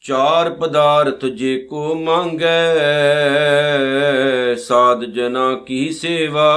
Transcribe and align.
ਚਾਰ 0.00 0.50
ਪਦਾਰਥ 0.50 1.24
ਜੇ 1.24 1.66
ਕੋ 1.70 1.94
ਮੰਗੈ, 1.94 2.74
ਸਾਧ 4.54 5.04
ਜਨਾ 5.04 5.54
ਕੀ 5.54 5.92
ਸੇਵਾ 5.92 6.56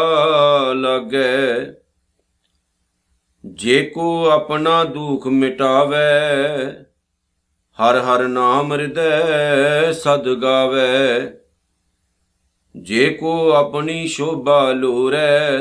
ਲਾਗੈ। 0.76 1.66
ਜੇ 3.46 3.84
ਕੋ 3.84 4.30
ਆਪਣਾ 4.30 4.84
ਦੁਖ 4.84 5.28
ਮਿਟਾਵੇ, 5.28 6.06
ਹਰ 7.80 8.00
ਹਰ 8.00 8.28
ਨਾਮ 8.28 8.74
ਹਿਰਦੈ 8.74 9.92
ਸਦ 9.92 10.34
ਗਾਵੇ। 10.34 11.45
ਜੇ 12.76 13.10
ਕੋ 13.10 13.52
ਆਪਣੀ 13.52 14.08
ਸ਼ੋਭਾ 14.08 14.72
ਲੋਰੈ, 14.72 15.60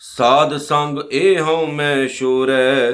ਸਾਧ 0.00 0.56
ਸੰਗ 0.56 0.98
ਇਹ 1.12 1.40
ਹਉ 1.42 1.66
ਮੈਂ 1.66 2.08
ਸ਼ੋਰੈ। 2.08 2.92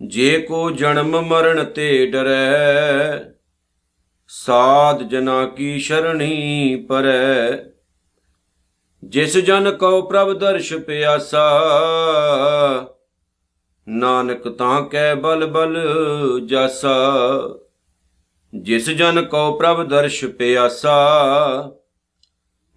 ਜੇ 0.00 0.40
ਕੋ 0.40 0.70
ਜਨਮ 0.70 1.20
ਮਰਨ 1.20 1.64
ਤੇ 1.64 2.06
ਡਰੈ, 2.06 3.18
ਸਾਧ 4.30 5.02
ਜਨਾ 5.02 5.44
ਕੀ 5.46 5.78
ਸ਼ਰਣੀ 5.78 6.76
ਪਰੈ। 6.88 7.56
ਜਿਸ 9.04 9.36
ਜਨ 9.38 9.70
ਕਉ 9.70 10.02
ਪ੍ਰਭ 10.02 10.32
ਦਰਸ਼ 10.32 10.74
ਪਿਆਸਾ, 10.74 11.46
ਨਾਨਕ 13.86 14.48
ਤਾਂ 14.48 14.82
ਕੈ 14.82 15.14
ਬਲ 15.14 15.46
ਬਲ 15.46 15.76
ਜਾਸਾ। 16.46 16.94
ਜਿਸ 18.52 18.88
ਜਨ 18.90 19.22
ਕਉ 19.22 19.56
ਪ੍ਰਭ 19.58 19.82
ਦਰਸ਼ 19.88 20.24
ਪਿਆਸਾ, 20.24 21.72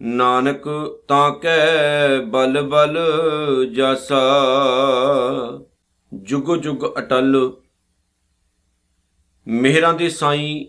ਨਾਨਕ 0.01 0.63
ਤਾਂ 1.07 1.31
ਕੈ 1.31 2.19
ਬਲ 2.21 2.61
ਬਲ 2.61 2.97
ਜਾਸਾ। 3.75 4.19
ਜੁਗ 6.13 6.55
ਜੁਗ 6.55 6.85
ਅਟਲ, 6.99 7.51
ਮਿਹਰਾਂ 9.47 9.93
ਦੇ 9.93 10.09
ਸਾਈਂ 10.09 10.65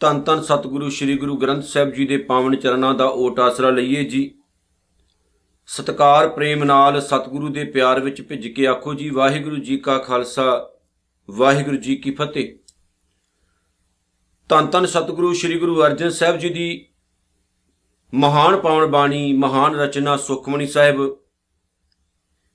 ਤਨ 0.00 0.20
ਤਨ 0.20 0.42
ਸਤਿਗੁਰੂ 0.42 0.90
ਸ੍ਰੀ 0.90 1.16
ਗੁਰੂ 1.18 1.36
ਗ੍ਰੰਥ 1.36 1.64
ਸਾਹਿਬ 1.64 1.92
ਜੀ 1.92 2.06
ਦੇ 2.06 2.16
ਪਾਵਨ 2.18 2.56
ਚਰਨਾਂ 2.56 2.94
ਦਾ 2.94 3.06
ਓਟ 3.06 3.40
ਆਸਰਾ 3.40 3.70
ਲਈਏ 3.70 4.04
ਜੀ। 4.04 4.30
ਸਤਕਾਰ 5.66 6.28
ਪ੍ਰੇਮ 6.28 6.64
ਨਾਲ 6.64 7.00
ਸਤਿਗੁਰੂ 7.00 7.48
ਦੇ 7.48 7.64
ਪਿਆਰ 7.64 8.00
ਵਿੱਚ 8.00 8.22
ਭਿੱਜ 8.22 8.48
ਕੇ 8.48 8.66
ਆਖੋ 8.66 8.94
ਜੀ, 8.94 9.10
ਵਾਹਿਗੁਰੂ 9.10 9.56
ਜੀ 9.56 9.76
ਕਾ 9.76 9.98
ਖਾਲਸਾ, 9.98 10.70
ਵਾਹਿਗੁਰੂ 11.28 11.76
ਜੀ 11.76 11.96
ਕੀ 11.96 12.10
ਫਤਿਹ। 12.10 12.63
ਤਨ 14.50 14.66
ਤਨ 14.66 14.86
ਸਤਿਗੁਰੂ 14.86 15.32
ਸ੍ਰੀ 15.34 15.58
ਗੁਰੂ 15.58 15.82
ਅਰਜਨ 15.82 16.10
ਸਾਹਿਬ 16.10 16.38
ਜੀ 16.38 16.48
ਦੀ 16.48 16.86
ਮਹਾਨ 18.14 18.56
ਪਾਵਨ 18.60 18.86
ਬਾਣੀ, 18.86 19.32
ਮਹਾਨ 19.32 19.74
ਰਚਨਾ 19.74 20.16
ਸੁਖਮਨੀ 20.16 20.66
ਸਾਹਿਬ, 20.66 21.16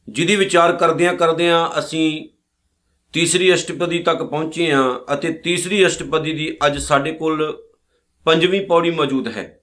ਜਿਹਦੀ 0.10 0.36
ਵਿਚਾਰ 0.36 0.76
ਕਰਦਿਆਂ 0.76 1.14
ਕਰਦਿਆਂ 1.14 1.80
ਅਸੀਂ 1.80 2.30
ਤੀਸਰੀ 3.14 3.54
ਅਸ਼ਟਪਦੀ 3.54 4.00
ਤੱਕ 4.00 4.24
ਪਹੁੰਚੇ 4.24 4.72
ਹਾਂ 4.72 5.14
ਅਤੇ 5.14 5.32
ਤੀਸਰੀ 5.34 5.86
ਅਸ਼ਟਪਦੀ 5.88 6.34
ਦੀ 6.34 6.58
ਅੱਜ 6.66 6.78
ਸਾਡੇ 6.78 7.12
ਕੋਲ 7.12 7.68
ਪੰਜਵੀਂ 8.26 8.66
ਪੌੜੀ 8.68 8.92
ਮੌਜੂਦ 8.92 9.28
ਹੈ। 9.28 9.62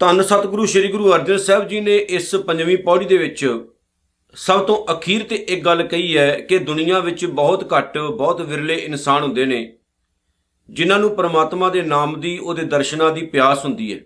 ਧੰਨ 0.00 0.22
ਸਤਿਗੁਰੂ 0.22 0.66
ਸ੍ਰੀ 0.66 0.92
ਗੁਰੂ 0.92 1.14
ਅਰਜਨ 1.14 1.38
ਸਾਹਿਬ 1.38 1.68
ਜੀ 1.68 1.80
ਨੇ 1.80 1.96
ਇਸ 1.96 2.34
ਪੰਜਵੀਂ 2.36 2.78
ਪੌੜੀ 2.78 3.04
ਦੇ 3.04 3.16
ਵਿੱਚ 3.16 3.66
ਸਭ 4.34 4.64
ਤੋਂ 4.64 4.84
ਅਖੀਰ 4.92 5.22
ਤੇ 5.22 5.36
ਇੱਕ 5.36 5.64
ਗੱਲ 5.64 5.82
ਕਹੀ 5.82 6.16
ਹੈ 6.16 6.40
ਕਿ 6.40 6.58
ਦੁਨੀਆ 6.58 6.98
ਵਿੱਚ 6.98 7.26
ਬਹੁਤ 7.26 7.72
ਘੱਟ, 7.78 7.98
ਬਹੁਤ 7.98 8.40
ਵਿਰਲੇ 8.40 8.74
ਇਨਸਾਨ 8.74 9.22
ਹੁੰਦੇ 9.22 9.44
ਨੇ। 9.44 9.76
ਜਿਨ੍ਹਾਂ 10.70 10.98
ਨੂੰ 10.98 11.16
ਪਰਮਾਤਮਾ 11.16 11.68
ਦੇ 11.70 11.82
ਨਾਮ 11.82 12.20
ਦੀ, 12.20 12.38
ਉਹਦੇ 12.38 12.62
ਦਰਸ਼ਨਾਂ 12.62 13.12
ਦੀ 13.12 13.26
ਪਿਆਸ 13.26 13.64
ਹੁੰਦੀ 13.64 13.94
ਹੈ। 13.94 14.00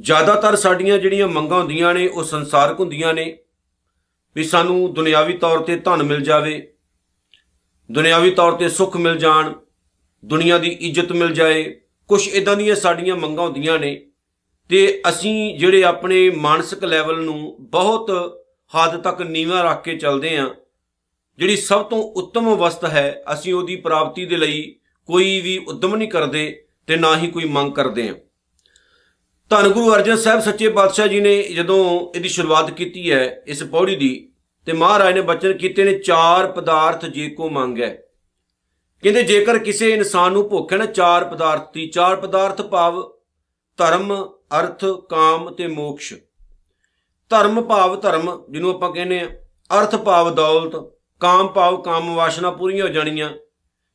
ਜ਼ਿਆਦਾਤਰ 0.00 0.56
ਸਾਡੀਆਂ 0.56 0.98
ਜਿਹੜੀਆਂ 0.98 1.28
ਮੰਗਾਂ 1.28 1.58
ਹੁੰਦੀਆਂ 1.58 1.94
ਨੇ, 1.94 2.06
ਉਹ 2.08 2.24
ਸੰਸਾਰਕ 2.24 2.80
ਹੁੰਦੀਆਂ 2.80 3.14
ਨੇ। 3.14 3.38
ਵੀ 4.36 4.44
ਸਾਨੂੰ 4.44 4.94
ਦੁਨਿਆਵੀ 4.94 5.32
ਤੌਰ 5.32 5.58
ਤੇ 5.58 5.76
ਧਨ 5.76 6.02
ਮਿਲ 6.02 6.20
ਜਾਵੇ, 6.20 6.72
ਦੁਨਿਆਵੀ 7.92 8.30
ਤੌਰ 8.30 8.52
ਤੇ 8.52 8.68
ਸੁੱਖ 8.68 8.96
ਮਿਲ 8.96 9.18
ਜਾਣ, 9.18 9.52
ਦੁਨੀਆ 10.24 10.58
ਦੀ 10.58 10.68
ਇੱਜ਼ਤ 10.68 11.12
ਮਿਲ 11.12 11.34
ਜਾਏ 11.34 11.80
ਕੁਝ 12.08 12.28
ਇਦਾਂ 12.28 12.56
ਦੀਆਂ 12.56 12.76
ਸਾਡੀਆਂ 12.76 13.16
ਮੰਗਾਂ 13.16 13.44
ਹੁੰਦੀਆਂ 13.44 13.78
ਨੇ। 13.78 14.10
ਤੇ 14.68 15.02
ਅਸੀਂ 15.08 15.58
ਜਿਹੜੇ 15.58 15.84
ਆਪਣੇ 15.84 16.30
ਮਾਨਸਿਕ 16.30 16.84
ਲੈਵਲ 16.84 17.22
ਨੂੰ 17.22 17.56
ਬਹੁਤ 17.60 18.10
ਹੱਦ 18.76 19.02
ਤੱਕ 19.02 19.22
ਨੀਵਾਂ 19.22 19.64
ਰੱਖ 19.64 19.84
ਕੇ 19.84 19.96
ਚੱਲਦੇ 19.96 20.36
ਆਂ 20.36 20.50
ਜਿਹੜੀ 21.38 21.56
ਸਭ 21.56 21.84
ਤੋਂ 21.84 22.02
ਉੱਤਮ 22.02 22.56
ਅਵਸਥ 22.56 22.84
ਹੈ, 22.84 23.22
ਅਸੀਂ 23.32 23.54
ਉਹਦੀ 23.54 23.76
ਪ੍ਰਾਪਤੀ 23.76 24.26
ਦੇ 24.26 24.36
ਲਈ 24.36 24.77
ਕੋਈ 25.08 25.40
ਵੀ 25.40 25.56
ਉਦਮ 25.58 25.94
ਨਹੀਂ 25.96 26.08
ਕਰਦੇ 26.08 26.64
ਤੇ 26.88 26.96
ਨਾ 26.96 27.16
ਹੀ 27.16 27.30
ਕੋਈ 27.30 27.44
ਮੰਗ 27.44 27.72
ਕਰਦੇ 27.72 28.08
ਆਂ। 28.08 28.14
ਧੰਨ 29.50 29.68
ਗੁਰੂ 29.68 29.92
ਅਰਜਨ 29.94 30.16
ਸਾਹਿਬ 30.16 30.40
ਸੱਚੇ 30.40 30.68
ਪਾਤਸ਼ਾਹ 30.68 31.06
ਜੀ 31.06 31.20
ਨੇ 31.20 31.42
ਜਦੋਂ 31.42 31.78
ਇਹਦੀ 32.14 32.28
ਸ਼ੁਰੂਆਤ 32.28 32.70
ਕੀਤੀ 32.70 33.10
ਹੈ 33.12 33.22
ਇਸ 33.46 33.62
ਪੌੜੀ 33.64 33.96
ਦੀ, 33.96 34.28
ਤੇ 34.66 34.72
ਮਹਾਰਾਜ 34.72 35.14
ਨੇ 35.14 35.20
ਬਚਨ 35.20 35.56
ਕੀਤੇ 35.58 35.84
ਨੇ, 35.84 35.98
ਚਾਰ 35.98 36.50
ਪਦਾਰਥ 36.52 37.04
ਜੇ 37.06 37.28
ਕੋ 37.28 37.48
ਮੰਗੈ 37.48 37.88
ਕਹਿੰਦੇ, 39.02 39.22
ਜੇਕਰ 39.22 39.58
ਕਿਸੇ 39.58 39.90
ਇਨਸਾਨ 39.90 40.32
ਨੂੰ 40.32 40.48
ਭੁੱਖ 40.48 40.72
ਹੈ 40.72 40.78
ਨਾ, 40.78 40.86
ਚਾਰ 40.86 41.24
ਪਦਾਰਥ 41.24 41.72
ਦੀ, 41.74 41.86
ਚਾਰ 41.86 42.16
ਪਦਾਰਥ 42.16 42.62
ਭਾਵ 42.62 43.02
ਧਰਮ, 43.78 44.14
ਅਰਥ, 44.60 44.84
ਕਾਮ 45.10 45.50
ਤੇ 45.50 45.66
ਮੋਕਸ਼। 45.66 46.14
ਧਰਮ 47.30 47.60
ਭਾਵ 47.62 48.00
ਧਰਮ, 48.00 48.30
ਜਿਹਨੂੰ 48.50 48.70
ਆਪਾਂ 48.70 48.92
ਕਹਿੰਦੇ 48.92 49.20
ਆ, 49.20 49.28
ਅਰਥ 49.70 49.96
ਭਾਵ 49.96 50.34
ਦੌਲਤ, 50.34 50.76
ਕਾਮ 51.20 51.48
ਭਾਵ 51.48 51.82
ਕਾਮ 51.82 52.14
ਵਾਸ਼ਨਾ 52.14 52.50
ਪੂਰੀਆਂ 52.50 52.86
ਹੋ 52.86 52.92
ਜਾਣੀਆਂ। 52.92 53.30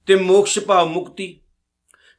ਤੇ 0.08 0.16
ਮੋਕਸ਼ 0.16 0.60
ਭਾਵ 0.60 0.88
ਮੁਕਤੀ। 0.88 1.28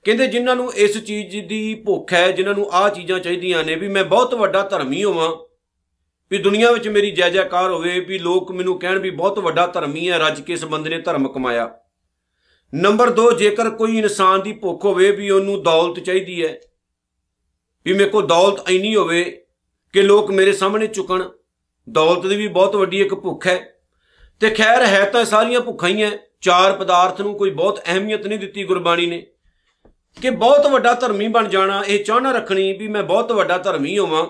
ਕਹਿੰਦੇ 0.05 0.27
ਜਿਨ੍ਹਾਂ 0.27 0.57
ਨੂੰ 0.57 0.73
ਇਸ 0.75 0.97
ਚੀਜ਼ 0.99 1.37
ਦੀ 1.47 1.75
ਭੁੱਖ 1.87 2.13
ਹੈ, 2.13 2.31
ਜਿਨ੍ਹਾਂ 2.31 2.55
ਨੂੰ 2.55 2.69
ਆਹ 2.73 2.89
ਚੀਜ਼ਾਂ 2.91 3.19
ਚਾਹੀਦੀਆਂ 3.19 3.65
ਨੇ 3.65 3.75
ਵੀ 3.75 3.89
ਮੈਂ 3.89 4.05
ਬਹੁਤ 4.05 4.35
ਵੱਡਾ 4.35 4.63
ਧਰਮੀ 4.69 5.03
ਹੋਵਾਂ, 5.05 5.31
ਵੀ 6.31 6.39
ਦੁਨੀਆ 6.39 6.73
ਵਿੱਚ 6.73 6.89
ਮੇਰੀ 6.89 7.11
ਜੈ 7.11 7.29
ਜੈਕਾਰ 7.31 7.71
ਹੋਵੇ, 7.71 7.99
ਵੀ 8.01 8.19
ਲੋਕ 8.19 8.51
ਮੈਨੂੰ 8.53 8.79
ਕਹਿਣ 8.79 8.99
ਵੀ 8.99 9.11
ਬਹੁਤ 9.13 9.39
ਵੱਡਾ 9.39 9.67
ਧਰਮੀ 9.67 10.09
ਹੈ, 10.11 10.19
ਰੱਜ 10.19 10.41
ਕੇ 10.41 10.53
ਇਸ 10.53 10.65
ਬੰਦੇ 10.65 10.91
ਨੇ 10.91 10.99
ਧਰਮ 11.01 11.29
ਕਮਾਇਆ। 11.29 11.71
ਨੰਬਰ 12.73 13.11
2 13.13 13.31
ਜੇਕਰ 13.33 13.71
ਕੋਈ 13.71 13.99
ਇਨਸਾਨ 13.99 14.43
ਦੀ 14.43 14.53
ਭੁੱਖ 14.53 14.85
ਹੋਵੇ 14.85 15.11
ਵੀ 15.11 15.31
ਉਹਨੂੰ 15.31 15.63
ਦੌਲਤ 15.63 15.99
ਚਾਹੀਦੀ 16.01 16.43
ਹੈ, 16.45 16.59
ਵੀ 17.87 17.93
ਮੇਰੇ 17.93 18.11
ਕੋਲ 18.11 18.27
ਦੌਲਤ 18.27 18.71
ਐਨੀ 18.71 18.95
ਹੋਵੇ 18.97 19.25
ਕਿ 19.95 20.03
ਲੋਕ 20.03 20.31
ਮੇਰੇ 20.31 20.53
ਸਾਹਮਣੇ 20.53 20.87
ਝੁਕਣ, 20.87 21.29
ਦੌਲਤ 21.89 22.27
ਦੀ 22.27 22.37
ਵੀ 22.37 22.49
ਬਹੁਤ 22.49 22.77
ਵੱਡੀ 22.77 23.01
ਇੱਕ 23.01 23.15
ਭੁੱਖ 23.15 23.47
ਹੈ। 23.47 23.59
ਤੇ 24.41 24.51
ਖੈਰ, 24.51 24.85
ਹੈ 24.85 25.05
ਤਾਂ 25.05 25.25
ਸਾਰੀਆਂ 25.25 25.61
ਭੁੱਖਾਂ 25.61 25.89
ਹੀ 25.89 26.03
ਐ 26.03 26.11
ਚਾਰ 26.45 26.73
ਪਦਾਰਥ 26.73 27.21
ਨੂੰ 27.21 27.35
ਕੋਈ 27.35 27.51
ਬਹੁਤ 27.51 27.81
ਅਹਿਮੀਅਤ 27.87 28.27
ਨਹੀਂ 28.27 28.39
ਦਿੱਤੀ 28.39 28.65
ਗੁਰਬਾਣੀ 28.65 29.07
ਨੇ 29.07 29.27
ਕਿ 30.23 30.31
ਬਹੁਤ 30.31 30.67
ਵੱਡਾ 30.67 30.93
ਧਰਮੀ 30.93 31.29
ਬਣ 31.29 31.49
ਜਾਣਾ, 31.49 31.83
ਇਹ 31.87 32.05
ਚਾਹਨਾ 32.05 32.33
ਰੱਖਣੀ 32.33 32.73
ਵੀ 32.73 32.89
ਮੈਂ 32.89 33.03
ਬਹੁਤ 33.03 33.33
ਵੱਡਾ 33.33 33.59
ਧਰਮੀ 33.59 33.99
ਹੋਵਾਂ। 33.99 34.27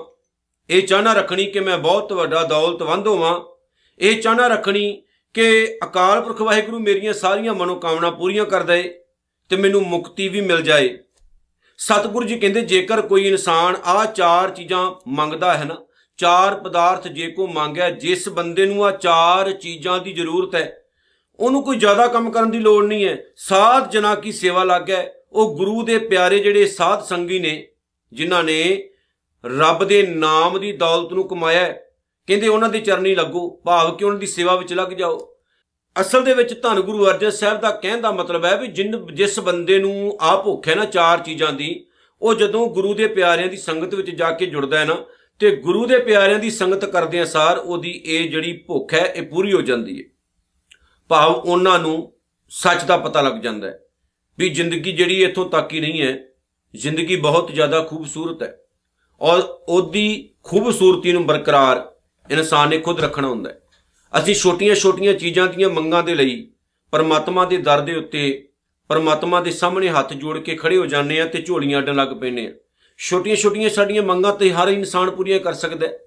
ਇਹ 0.70 0.82
ਚਾਹਨਾ 0.82 1.12
ਰੱਖਣੀ 1.12 1.46
ਕਿ 1.46 1.60
ਮੈਂ 1.60 1.78
ਬਹੁਤ 1.78 2.12
ਵੱਡਾ 2.12 2.42
ਦੌਲਤਵੰਦ 2.42 3.06
ਹੋਵਾਂ। 3.06 3.40
ਇਹ 3.98 4.22
ਚਾਹਨਾ 4.22 4.46
ਰੱਖਣੀ 4.46 5.02
ਕਿ 5.34 5.78
ਅਕਾਲ 5.84 6.20
ਪੁਰਖ 6.20 6.42
ਵਾਹਿਗੁਰੂ 6.42 6.78
ਮੇਰੀਆਂ 6.78 7.12
ਸਾਰੀਆਂ 7.12 7.54
ਮਨੋਕਾਮਨਾ 7.54 8.10
ਪੂਰੀਆਂ 8.10 8.44
ਕਰ 8.44 8.62
ਦੇ 8.62 9.00
ਤੇ 9.50 9.56
ਮੈਨੂੰ 9.56 9.82
ਮੁਕਤੀ 9.82 10.28
ਵੀ 10.28 10.40
ਮਿਲ 10.40 10.62
ਜਾਏ। 10.62 10.98
ਸਤਿਗੁਰੂ 11.78 12.26
ਜੀ 12.26 12.38
ਕਹਿੰਦੇ, 12.38 12.60
ਜੇਕਰ 12.60 13.02
ਕੋਈ 13.02 13.28
ਇਨਸਾਨ 13.28 13.76
ਆ 13.84 14.04
ਚਾਰ 14.04 14.50
ਚੀਜ਼ਾਂ 14.50 14.90
ਮੰਗਦਾ 15.08 15.54
ਹੈ 15.54 15.64
ਨਾ, 15.64 15.76
ਚਾਰ 16.16 16.54
ਪਦਾਰਥ 16.54 17.08
ਜੇ 17.08 17.30
ਕੋ 17.30 17.46
ਮੰਗਿਆ, 17.46 17.90
ਜਿਸ 17.90 18.28
ਬੰਦੇ 18.28 18.66
ਨੂੰ 18.66 18.86
ਆ 18.86 18.90
ਚਾਰ 18.90 19.52
ਚੀਜ਼ਾਂ 19.52 19.98
ਦੀ 19.98 20.12
ਜ਼ਰੂਰਤ 20.12 20.54
ਹੈ 20.54 20.80
ਉਹਨੂੰ 21.40 21.62
ਕੋਈ 21.62 21.76
ਜ਼ਿਆਦਾ 21.76 22.06
ਕੰਮ 22.06 22.30
ਕਰਨ 22.30 22.50
ਦੀ 22.50 22.58
ਲੋੜ 22.58 22.84
ਨਹੀਂ 22.84 23.04
ਹੈ। 23.04 23.18
ਸਾਧ 23.36 23.90
ਜਨਾ 23.90 24.14
ਕੀ 24.14 24.32
ਸੇਵਾ 24.32 24.64
ਲੱਗ। 24.64 24.90
ਹੈ 24.90 25.14
ਉਹ 25.32 25.56
ਗੁਰੂ 25.56 25.82
ਦੇ 25.82 25.98
ਪਿਆਰੇ 25.98 26.38
ਜਿਹੜੇ 26.38 26.66
ਸਾਧ 26.66 27.02
ਸੰਗੀ 27.02 27.38
ਨੇ, 27.38 27.68
ਜਿਨ੍ਹਾਂ 28.12 28.44
ਨੇ 28.44 28.88
ਰੱਬ 29.44 29.84
ਦੇ 29.84 30.02
ਨਾਮ 30.06 30.60
ਦੀ 30.60 30.72
ਦੌਲਤ 30.72 31.12
ਨੂੰ 31.12 31.28
ਕਮਾਇਆ 31.28 31.72
ਕਹਿੰਦੇ 32.26 32.48
ਉਹਨਾਂ 32.48 32.68
ਦੇ 32.68 32.80
ਚਰਨੀ 32.80 33.14
ਲੱਗੋ, 33.14 33.60
ਭਾਵ 33.64 33.96
ਕਿ 33.96 34.04
ਉਹਨਾਂ 34.04 34.18
ਦੀ 34.18 34.26
ਸੇਵਾ 34.26 34.56
ਵਿੱਚ 34.56 34.72
ਲੱਗ 34.72 34.88
ਜਾਓ। 34.88 35.36
ਅਸਲ 36.00 36.22
ਦੇ 36.22 36.34
ਵਿੱਚ 36.34 36.62
ਧੰਨ 36.62 36.80
ਗੁਰੂ 36.80 37.06
ਅਰਜਨ 37.06 37.30
ਸਾਹਿਬ 37.30 37.60
ਦਾ 37.60 37.70
ਕਹਿਣ 37.70 38.00
ਦਾ 38.00 38.12
ਮਤਲਬ 38.12 38.44
ਹੈ 38.44 38.56
ਵੀ 38.56 38.66
ਜਿਨ, 38.66 39.06
ਜਿਸ 39.14 39.40
ਬੰਦੇ 39.40 39.78
ਨੂੰ 39.78 40.18
ਆ 40.20 40.42
ਭੁੱਖ 40.42 40.68
ਹੈ 40.68 40.74
ਨਾ 40.74 40.84
ਚਾਰ 40.84 41.18
ਚੀਜ਼ਾਂ 41.18 41.52
ਦੀ, 41.52 41.86
ਉਹ 42.22 42.34
ਜਦੋਂ 42.34 42.66
ਗੁਰੂ 42.66 42.94
ਦੇ 42.94 43.06
ਪਿਆਰਿਆਂ 43.06 43.48
ਦੀ 43.48 43.56
ਸੰਗਤ 43.56 43.94
ਵਿੱਚ 43.94 44.10
ਜਾ 44.10 44.30
ਕੇ 44.30 44.46
ਜੁੜਦਾ 44.46 44.78
ਹੈ 44.78 44.84
ਨਾ, 44.84 45.04
ਤੇ 45.38 45.56
ਗੁਰੂ 45.56 45.86
ਦੇ 45.86 45.98
ਪਿਆਰਿਆਂ 45.98 46.38
ਦੀ 46.38 46.50
ਸੰਗਤ 46.50 46.84
ਕਰਦਿਆਂ 46.84 47.26
ਸਾਰ, 47.26 47.58
ਉਹਦੀ 47.58 48.02
ਇਹ 48.06 48.30
ਜਿਹੜੀ 48.30 48.52
ਭੁੱਖ 48.52 48.94
ਹੈ, 48.94 49.12
ਇਹ 49.16 49.22
ਪੂਰੀ 49.22 49.52
ਹੋ 49.52 49.60
ਜਾਂਦੀ 49.60 49.98
ਹੈ। 49.98 50.13
ਭਾਵ 51.08 51.32
ਉਹਨਾਂ 51.32 51.78
ਨੂੰ 51.78 52.12
ਸੱਚ 52.48 52.84
ਦਾ 52.84 52.96
ਪਤਾ 52.96 53.22
ਲੱਗ 53.22 53.40
ਜਾਂਦਾ 53.40 53.68
ਹੈ 53.68 53.78
ਵੀ 54.38 54.48
ਜ਼ਿੰਦਗੀ 54.48 54.92
ਜਿਹੜੀ 54.92 55.22
ਇੱਥੋਂ 55.22 55.50
ਤੱਕ 55.50 55.72
ਹੀ 55.72 55.80
ਨਹੀਂ 55.80 56.02
ਹੈ, 56.02 56.18
ਜ਼ਿੰਦਗੀ 56.76 57.16
ਬਹੁਤ 57.16 57.54
ਜ਼ਿਆਦਾ 57.54 57.80
ਖੂਬਸੂਰਤ 57.80 58.42
ਹੈ। 58.42 58.58
ਔਰ 59.20 59.42
ਉਹਦੀ 59.68 60.34
ਖੂਬਸੂਰਤੀ 60.42 61.12
ਨੂੰ 61.12 61.26
ਬਰਕਰਾਰ 61.26 61.92
ਇਨਸਾਨ 62.30 62.68
ਨੇ 62.68 62.78
ਖੁਦ 62.78 63.00
ਰੱਖਣਾ 63.00 63.28
ਹੁੰਦਾ 63.28 63.50
ਹੈ। 63.50 63.60
ਅਸੀਂ 64.18 64.34
ਛੋਟੀਆਂ-ਛੋਟੀਆਂ 64.34 65.14
ਚੀਜ਼ਾਂ 65.14 65.46
ਦੀਆਂ 65.46 65.70
ਮੰਗਾਂ 65.70 66.02
ਦੇ 66.02 66.14
ਲਈ 66.14 66.50
ਪਰਮਾਤਮਾ 66.90 67.44
ਦੇ 67.44 67.56
ਦਰ 67.56 67.80
ਦੇ 67.80 67.96
ਉੱਤੇ 67.96 68.48
ਪਰਮਾਤਮਾ 68.88 69.40
ਦੇ 69.40 69.50
ਸਾਹਮਣੇ 69.50 69.88
ਹੱਥ 69.88 70.12
ਜੋੜ 70.12 70.38
ਕੇ 70.38 70.56
ਖੜੇ 70.56 70.76
ਹੋ 70.76 70.86
ਜਾਂਦੇ 70.86 71.20
ਆ 71.20 71.26
ਤੇ 71.26 71.42
ਝੋਲੀਆਂ 71.42 71.78
ਅੱਡਣ 71.78 71.94
ਲੱਗ 71.94 72.08
ਪੈਨੇ 72.08 72.46
ਆ 72.46 72.52
ਛੋਟੀਆਂ-ਛੋਟੀਆਂ 72.98 73.70
ਸਾਡੀਆਂ 73.70 74.02
ਮੰਗਾਂ 74.02 74.32
ਤੇ 74.32 74.52
ਹਰ 74.52 74.68
ਇਨਸਾਨ 74.68 75.10
ਪੂਰੀਆਂ 75.10 75.40
ਕਰ 75.40 75.52
ਸਕਦਾ 75.52 75.86
ਹੈ। 75.86 75.98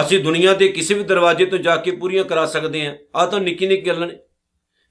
ਅਸੀਂ 0.00 0.20
ਦੁਨੀਆ 0.20 0.54
ਦੇ 0.54 0.68
ਕਿਸੇ 0.68 0.94
ਵੀ 0.94 1.04
ਦਰਵਾਜ਼ੇ 1.04 1.46
ਤੋਂ 1.46 1.58
ਜਾ 1.58 1.76
ਕੇ 1.76 1.90
ਪੂਰੀਆਂ 1.90 2.24
ਕਰਾ 2.24 2.46
ਸਕਦੇ 2.46 2.86
ਆ 2.86 2.96
ਆ 3.16 3.26
ਤਾਂ 3.26 3.40
ਨਿੱਕੀ 3.40 3.66
ਨਿੱਕੀ 3.66 3.86
ਗੱਲਾਂ 3.86 4.08
ਨੇ। 4.08 4.18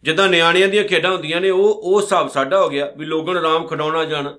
ਜਿੱਦਾਂ 0.03 0.29
ਨਿਆਣਿਆਂ 0.29 0.67
ਦੀਆਂ 0.67 0.83
ਖੇਡਾਂ 0.83 1.11
ਹੁੰਦੀਆਂ 1.11 1.41
ਨੇ, 1.41 1.49
ਉਹ 1.49 1.73
ਉਹ 1.73 2.01
ਹਿਸਾਬ 2.01 2.29
ਸਾਡਾ 2.29 2.61
ਹੋ 2.61 2.69
ਗਿਆ 2.69 2.93
ਵੀ 2.97 3.05
ਲੋਗਣ 3.05 3.37
ਰਾਮ 3.37 3.67
ਖਡਾਉਣਾ 3.67 4.05
ਜਾਣਾ। 4.05 4.37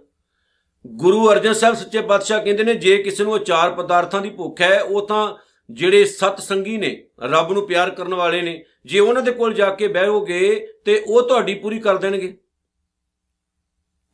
ਗੁਰੂ 0.86 1.32
ਅਰਜਨ 1.32 1.52
ਸਾਹਿਬ 1.52 1.74
ਸੱਚੇ 1.74 2.00
ਪਾਤਸ਼ਾਹ 2.00 2.44
ਕਹਿੰਦੇ 2.44 2.64
ਨੇ, 2.64 2.74
ਜੇ 2.74 3.02
ਕਿਸੇ 3.02 3.24
ਨੂੰ 3.24 3.38
ਚਾਰ 3.44 3.70
ਪਦਾਰਥਾਂ 3.70 4.20
ਦੀ 4.20 4.30
ਭੁੱਖ 4.30 4.60
ਹੈ, 4.60 4.80
ਉਹ 4.82 5.06
ਤਾਂ 5.06 5.34
ਜਿਹੜੇ 5.70 6.04
ਸਤ 6.04 6.40
ਸੰਗੀ 6.40 6.76
ਨੇ, 6.76 7.06
ਰੱਬ 7.22 7.52
ਨੂੰ 7.52 7.66
ਪਿਆਰ 7.66 7.90
ਕਰਨ 7.90 8.14
ਵਾਲੇ 8.14 8.42
ਨੇ, 8.42 8.64
ਜੇ 8.86 9.00
ਉਹਨਾਂ 9.00 9.22
ਦੇ 9.22 9.30
ਕੋਲ 9.30 9.54
ਜਾ 9.54 9.70
ਕੇ 9.70 9.88
ਬਹਿਓਗੇ 9.88 10.68
ਤੇ 10.84 11.04
ਉਹ 11.06 11.22
ਤੁਹਾਡੀ 11.22 11.54
ਪੂਰੀ 11.54 11.78
ਕਰ 11.78 11.96
ਦੇਣਗੇ। 11.96 12.38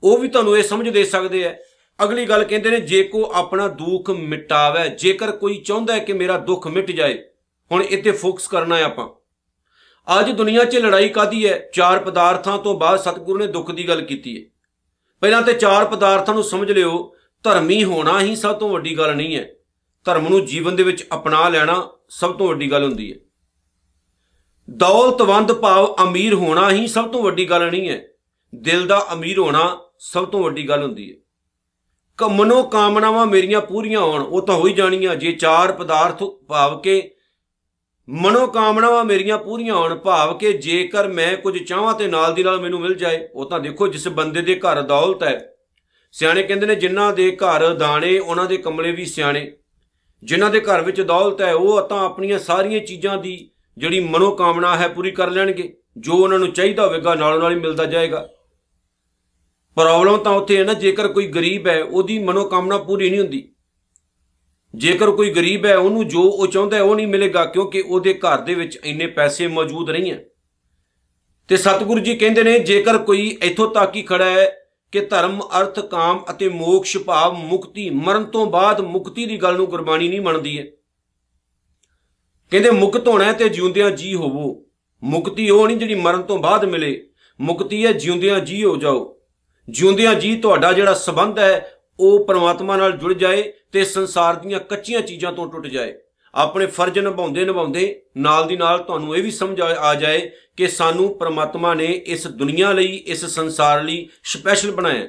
ਉਹ 0.02 0.18
ਵੀ 0.18 0.28
ਤੁਹਾਨੂੰ 0.28 0.58
ਇਹ 0.58 0.62
ਸਮਝ 0.62 0.88
ਦੇ 0.88 1.04
ਸਕਦੇ 1.04 1.44
ਆ 1.44 1.56
ਅਗਲੀ 2.04 2.26
ਗੱਲ 2.26 2.44
ਕਹਿੰਦੇ 2.44 2.70
ਨੇ, 2.70 2.80
ਜੇ 2.80 3.02
ਕੋ 3.02 3.30
ਆਪਣਾ 3.34 3.68
ਦੁੱਖ 3.68 4.10
ਮਿਟਾਵੇ, 4.10 4.88
ਜੇਕਰ 4.88 5.30
ਕੋਈ 5.30 5.58
ਚਾਹੁੰਦਾ 5.58 5.94
ਹੈ 5.94 5.98
ਕਿ 5.98 6.12
ਮੇਰਾ 6.12 6.38
ਦੁੱਖ 6.38 6.66
ਮਿਟ 6.66 6.90
ਜਾਏ, 6.90 7.24
ਹੁਣ 7.72 7.82
ਇੱਥੇ 7.82 8.10
ਫੋਕਸ 8.10 8.48
ਕਰਨਾ 8.48 8.76
ਹੈ 8.76 8.82
ਆਪਾਂ। 8.82 9.08
ਅੱਜ 10.20 10.30
ਦੁਨੀਆ 10.30 10.64
'ਚ 10.64 10.76
ਲੜਾਈ 10.76 11.08
ਕਾਦੀ 11.08 11.48
ਹੈ? 11.48 11.70
ਚਾਰ 11.74 11.98
ਪਦਾਰਥਾਂ 11.98 12.58
ਤੋਂ 12.58 12.78
ਬਾਅਦ 12.78 12.98
ਸਤਿਗੁਰੂ 12.98 13.38
ਨੇ 13.38 13.46
ਦੁੱਖ 13.46 13.70
ਦੀ 13.70 13.88
ਗੱਲ 13.88 14.00
ਕੀਤੀ 14.00 14.44
ਹੈ। 14.44 14.50
ਪਹਿਲਾਂ 15.20 15.42
ਤੇ 15.42 15.52
ਚਾਰ 15.52 15.84
ਪਦਾਰਥਾਂ 15.84 16.34
ਨੂੰ 16.34 16.44
ਸਮਝ 16.44 16.72
ਲਿਓ, 16.72 17.14
ਧਰਮੀ 17.42 17.84
ਹੋਣਾ 17.84 18.20
ਹੀ 18.20 18.36
ਸਭ 18.36 18.58
ਤੋਂ 18.58 18.70
ਵੱਡੀ 18.70 18.98
ਗੱਲ 18.98 19.16
ਨਹੀਂ 19.16 19.36
ਹੈ। 19.36 19.50
ਧਰਮ 20.04 20.28
ਨੂੰ 20.28 20.46
ਜੀਵਨ 20.46 20.76
ਦੇ 20.76 20.82
ਵਿੱਚ 20.82 21.06
ਅਪਣਾ 21.14 21.48
ਲੈਣਾ 21.48 21.90
ਸਭ 22.08 22.34
ਤੋਂ 22.34 22.48
ਵੱਡੀ 22.48 22.70
ਗੱਲ 22.70 22.84
ਹੁੰਦੀ 22.84 23.12
ਹੈ। 23.12 23.18
ਦੌਲਤਵੰਦ 24.70 25.52
ਭਾਵ 25.52 25.96
ਅਮੀਰ 26.02 26.34
ਹੋਣਾ 26.34 26.70
ਹੀ 26.70 26.86
ਸਭ 26.86 27.08
ਤੋਂ 27.08 27.22
ਵੱਡੀ 27.22 27.50
ਗੱਲ 27.50 27.70
ਨਹੀਂ 27.70 27.88
ਹੈ। 27.88 28.08
ਦਿਲ 28.54 28.86
ਦਾ 28.86 29.06
ਅਮੀਰ 29.12 29.38
ਹੋਣਾ 29.38 29.80
ਸਭ 29.98 30.28
ਤੋਂ 30.28 30.42
ਵੱਡੀ 30.42 30.68
ਗੱਲ 30.68 30.82
ਹੁੰਦੀ 30.82 31.12
ਹੈ। 31.12 31.16
ਕਮਨੋ 32.18 32.62
ਕਾਮਨਾਵਾਂ 32.62 33.26
ਮੇਰੀਆਂ 33.26 33.60
ਪੂਰੀਆਂ 33.60 34.00
ਹੋਣ, 34.00 34.22
ਉਹ 34.22 34.42
ਤਾਂ 34.42 34.54
ਹੋ 34.54 34.66
ਹੀ 34.66 34.72
ਜਾਣੀਆਂ। 34.72 35.16
ਜੇ 35.16 35.32
ਚਾਰ 35.32 35.72
ਪਦਾਰਥ 35.72 36.22
ਭਾਵ 36.22 36.80
ਕੇ 36.80 37.10
ਮਨੋ 38.08 38.46
ਕਾਮਨਾਵਾਂ 38.46 39.04
ਮੇਰੀਆਂ 39.04 39.38
ਪੂਰੀਆਂ 39.38 39.74
ਹੋਣ, 39.74 39.94
ਭਾਵ 39.94 40.38
ਕਿ 40.38 40.52
ਜੇਕਰ 40.52 41.08
ਮੈਂ 41.08 41.36
ਕੁਝ 41.36 41.62
ਚਾਹਾਂ 41.62 41.94
ਤੇ 41.94 42.06
ਨਾਲ 42.06 42.34
ਦੀ 42.34 42.42
ਨਾਲ 42.42 42.60
ਮੈਨੂੰ 42.60 42.80
ਮਿਲ 42.80 42.94
ਜਾਏ, 42.94 43.28
ਉਹ 43.34 43.50
ਤਾਂ 43.50 43.60
ਦੇਖੋ 43.60 43.88
ਜਿਸ 43.88 44.08
ਬੰਦੇ 44.08 44.42
ਦੇ 44.42 44.54
ਘਰ 44.54 44.82
ਦੌਲਤ 44.82 45.22
ਹੈ। 45.22 45.54
ਸਿਆਣੇ 46.12 46.42
ਕਹਿੰਦੇ 46.42 46.66
ਨੇ, 46.66 46.74
ਜਿਨ੍ਹਾਂ 46.74 47.12
ਦੇ 47.12 47.36
ਘਰ 47.36 47.74
ਦਾਣੇ, 47.74 48.18
ਉਹਨਾਂ 48.18 48.44
ਦੇ 48.44 48.56
ਕਮਲੇ 48.56 48.92
ਵੀ 48.92 49.04
ਸਿਆਣੇ। 49.04 49.52
ਜਿਨ੍ਹਾਂ 50.24 50.50
ਦੇ 50.50 50.60
ਘਰ 50.60 50.82
ਵਿੱਚ 50.82 51.00
ਦੌਲਤ 51.00 51.42
ਹੈ, 51.42 51.54
ਉਹ 51.54 51.82
ਤਾਂ 51.82 52.04
ਆਪਣੀਆਂ 52.04 52.38
ਸਾਰੀਆਂ 52.38 52.80
ਚੀਜ਼ਾਂ 52.80 53.18
ਦੀ 53.18 53.50
ਜਿਹੜੀ 53.78 54.00
ਮਨੋ 54.00 54.30
ਕਾਮਨਾ 54.30 54.76
ਹੈ, 54.76 54.88
ਪੂਰੀ 54.88 55.10
ਕਰ 55.10 55.30
ਲੈਣਗੇ। 55.30 55.76
ਜੋ 55.96 56.12
ਉਹਨਾਂ 56.12 56.38
ਨੂੰ 56.38 56.52
ਚਾਹੀਦਾ 56.52 56.86
ਹੋਵੇਗਾ, 56.86 57.14
ਨਾਲੋਂ 57.14 57.40
ਨਾਲ 57.40 57.52
ਹੀ 57.52 57.60
ਮਿਲਦਾ 57.60 57.84
ਜਾਏਗਾ। 57.84 58.28
ਪ੍ਰੋਬਲਮ 59.78 60.16
ਤਾਂ 60.16 60.32
ਉੱਥੇ 60.32 60.56
ਹੈ 60.56 60.64
ਨਾ, 60.64 60.72
ਜੇਕਰ 60.72 61.08
ਕੋਈ 61.08 61.26
ਗਰੀਬ 61.26 61.66
ਹੈ, 61.66 61.82
ਉਹਦੀ 61.82 62.18
ਮਨੋ 62.18 62.44
ਕਾਮਨਾ 62.44 62.78
ਪੂਰੀ 62.78 63.10
ਨਹੀਂ 63.10 63.20
ਹੁੰਦੀ। 63.20 63.52
ਜੇਕਰ 64.74 65.10
ਕੋਈ 65.10 65.30
ਗਰੀਬ 65.30 65.66
ਹੈ, 65.66 65.76
ਉਹਨੂੰ 65.76 66.08
ਜੋ 66.08 66.22
ਉਹ 66.22 66.46
ਚਾਹੁੰਦਾ 66.46 66.82
ਉਹ 66.82 66.96
ਨਹੀਂ 66.96 67.06
ਮਿਲੇਗਾ, 67.06 67.44
ਕਿਉਂਕਿ 67.44 67.80
ਉਹਦੇ 67.80 68.14
ਘਰ 68.14 68.40
ਦੇ 68.40 68.54
ਵਿੱਚ 68.54 68.78
ਇੰਨੇ 68.84 69.06
ਪੈਸੇ 69.06 69.46
ਮੌਜੂਦ 69.46 69.90
ਨਹੀਂ 69.90 70.12
ਹੈ। 70.12 70.24
ਤੇ 71.48 71.56
ਸਤਿਗੁਰੂ 71.56 72.00
ਜੀ 72.00 72.16
ਕਹਿੰਦੇ 72.16 72.42
ਨੇ, 72.42 72.58
ਜੇਕਰ 72.58 72.98
ਕੋਈ 72.98 73.38
ਇੱਥੋਂ 73.42 73.70
ਤੱਕ 73.70 73.96
ਹੀ 73.96 74.02
ਖੜਾ 74.02 74.30
ਹੈ 74.30 74.56
ਕਿ 74.92 75.00
ਧਰਮ, 75.00 75.40
ਅਰਥ, 75.60 75.80
ਕਾਮ 75.80 76.24
ਅਤੇ 76.30 76.48
ਮੋਕਸ਼ 76.48 76.98
ਭਾਵ 76.98 77.32
ਮੁਕਤੀ, 77.32 77.90
ਮਰਨ 77.90 78.24
ਤੋਂ 78.24 78.46
ਬਾਅਦ 78.46 78.80
ਮੁਕਤੀ 78.80 79.26
ਦੀ 79.26 79.36
ਗੱਲ 79.36 79.56
ਨੂੰ 79.56 79.66
ਗੁਰਬਾਣੀ 79.66 80.08
ਨਹੀਂ 80.08 80.20
ਮੰਨਦੀ 80.20 80.58
ਹੈ। 80.58 80.66
ਕਹਿੰਦੇ, 82.50 82.70
ਮੁਕਤ 82.70 83.08
ਹੋਣਾ 83.08 83.32
ਤੇ 83.32 83.48
ਜਿਉਂਦਿਆਂ 83.48 83.90
ਜੀ 83.90 84.14
ਹੋਵੋ। 84.14 84.64
ਮੁਕਤੀ 85.02 85.50
ਉਹ 85.50 85.66
ਨਹੀਂ 85.66 85.76
ਜਿਹੜੀ 85.76 85.94
ਮਰਨ 85.94 86.22
ਤੋਂ 86.22 86.38
ਬਾਅਦ 86.38 86.64
ਮਿਲੇ। 86.64 87.08
ਮੁਕਤੀ 87.40 87.86
ਹੈ, 87.86 87.92
ਜਿਉਂਦਿਆਂ 87.92 88.40
ਜੀ 88.40 88.64
ਹੋ 88.64 88.76
ਜਾਓ। 88.76 89.17
ਜਿਉਂਦਿਆਂ 89.68 90.14
ਜੀ 90.14 90.36
ਤੁਹਾਡਾ 90.36 90.72
ਜਿਹੜਾ 90.72 90.94
ਸਬੰਧ 90.94 91.38
ਹੈ, 91.38 91.80
ਉਹ 92.00 92.26
ਪਰਮਾਤਮਾ 92.26 92.76
ਨਾਲ 92.76 92.92
ਜੁੜ 92.92 93.12
ਜਾਏ 93.12 93.52
ਤੇ 93.72 93.84
ਸੰਸਾਰ 93.84 94.34
ਦੀਆਂ 94.34 94.60
ਕੱਚੀਆਂ 94.60 95.00
ਚੀਜ਼ਾਂ 95.00 95.32
ਤੋਂ 95.32 95.52
ਟੁੱਟ 95.52 95.66
ਜਾਏ। 95.66 95.94
ਆਪਣੇ 96.34 96.66
ਫਰਜ਼ 96.66 96.98
ਨਿਭਾਉਂਦੇ 96.98 97.44
ਨਿਭਾਉਂਦੇ 97.44 98.02
ਨਾਲ 98.16 98.46
ਦੀ 98.46 98.56
ਨਾਲ 98.56 98.78
ਤੁਹਾਨੂੰ 98.78 99.16
ਇਹ 99.16 99.22
ਵੀ 99.22 99.30
ਸਮਝ 99.30 99.60
ਆ 99.60 99.94
ਜਾਏ 99.94 100.30
ਕਿ 100.56 100.68
ਸਾਨੂੰ 100.68 101.18
ਪਰਮਾਤਮਾ 101.18 101.74
ਨੇ 101.74 101.84
ਇਸ 101.84 102.26
ਦੁਨੀਆ 102.26 102.72
ਲਈ, 102.72 103.04
ਇਸ 103.06 103.24
ਸੰਸਾਰ 103.24 103.82
ਲਈ 103.82 104.08
ਸਪੈਸ਼ਲ 104.24 104.70
ਬਣਾਇਆ। 104.70 105.06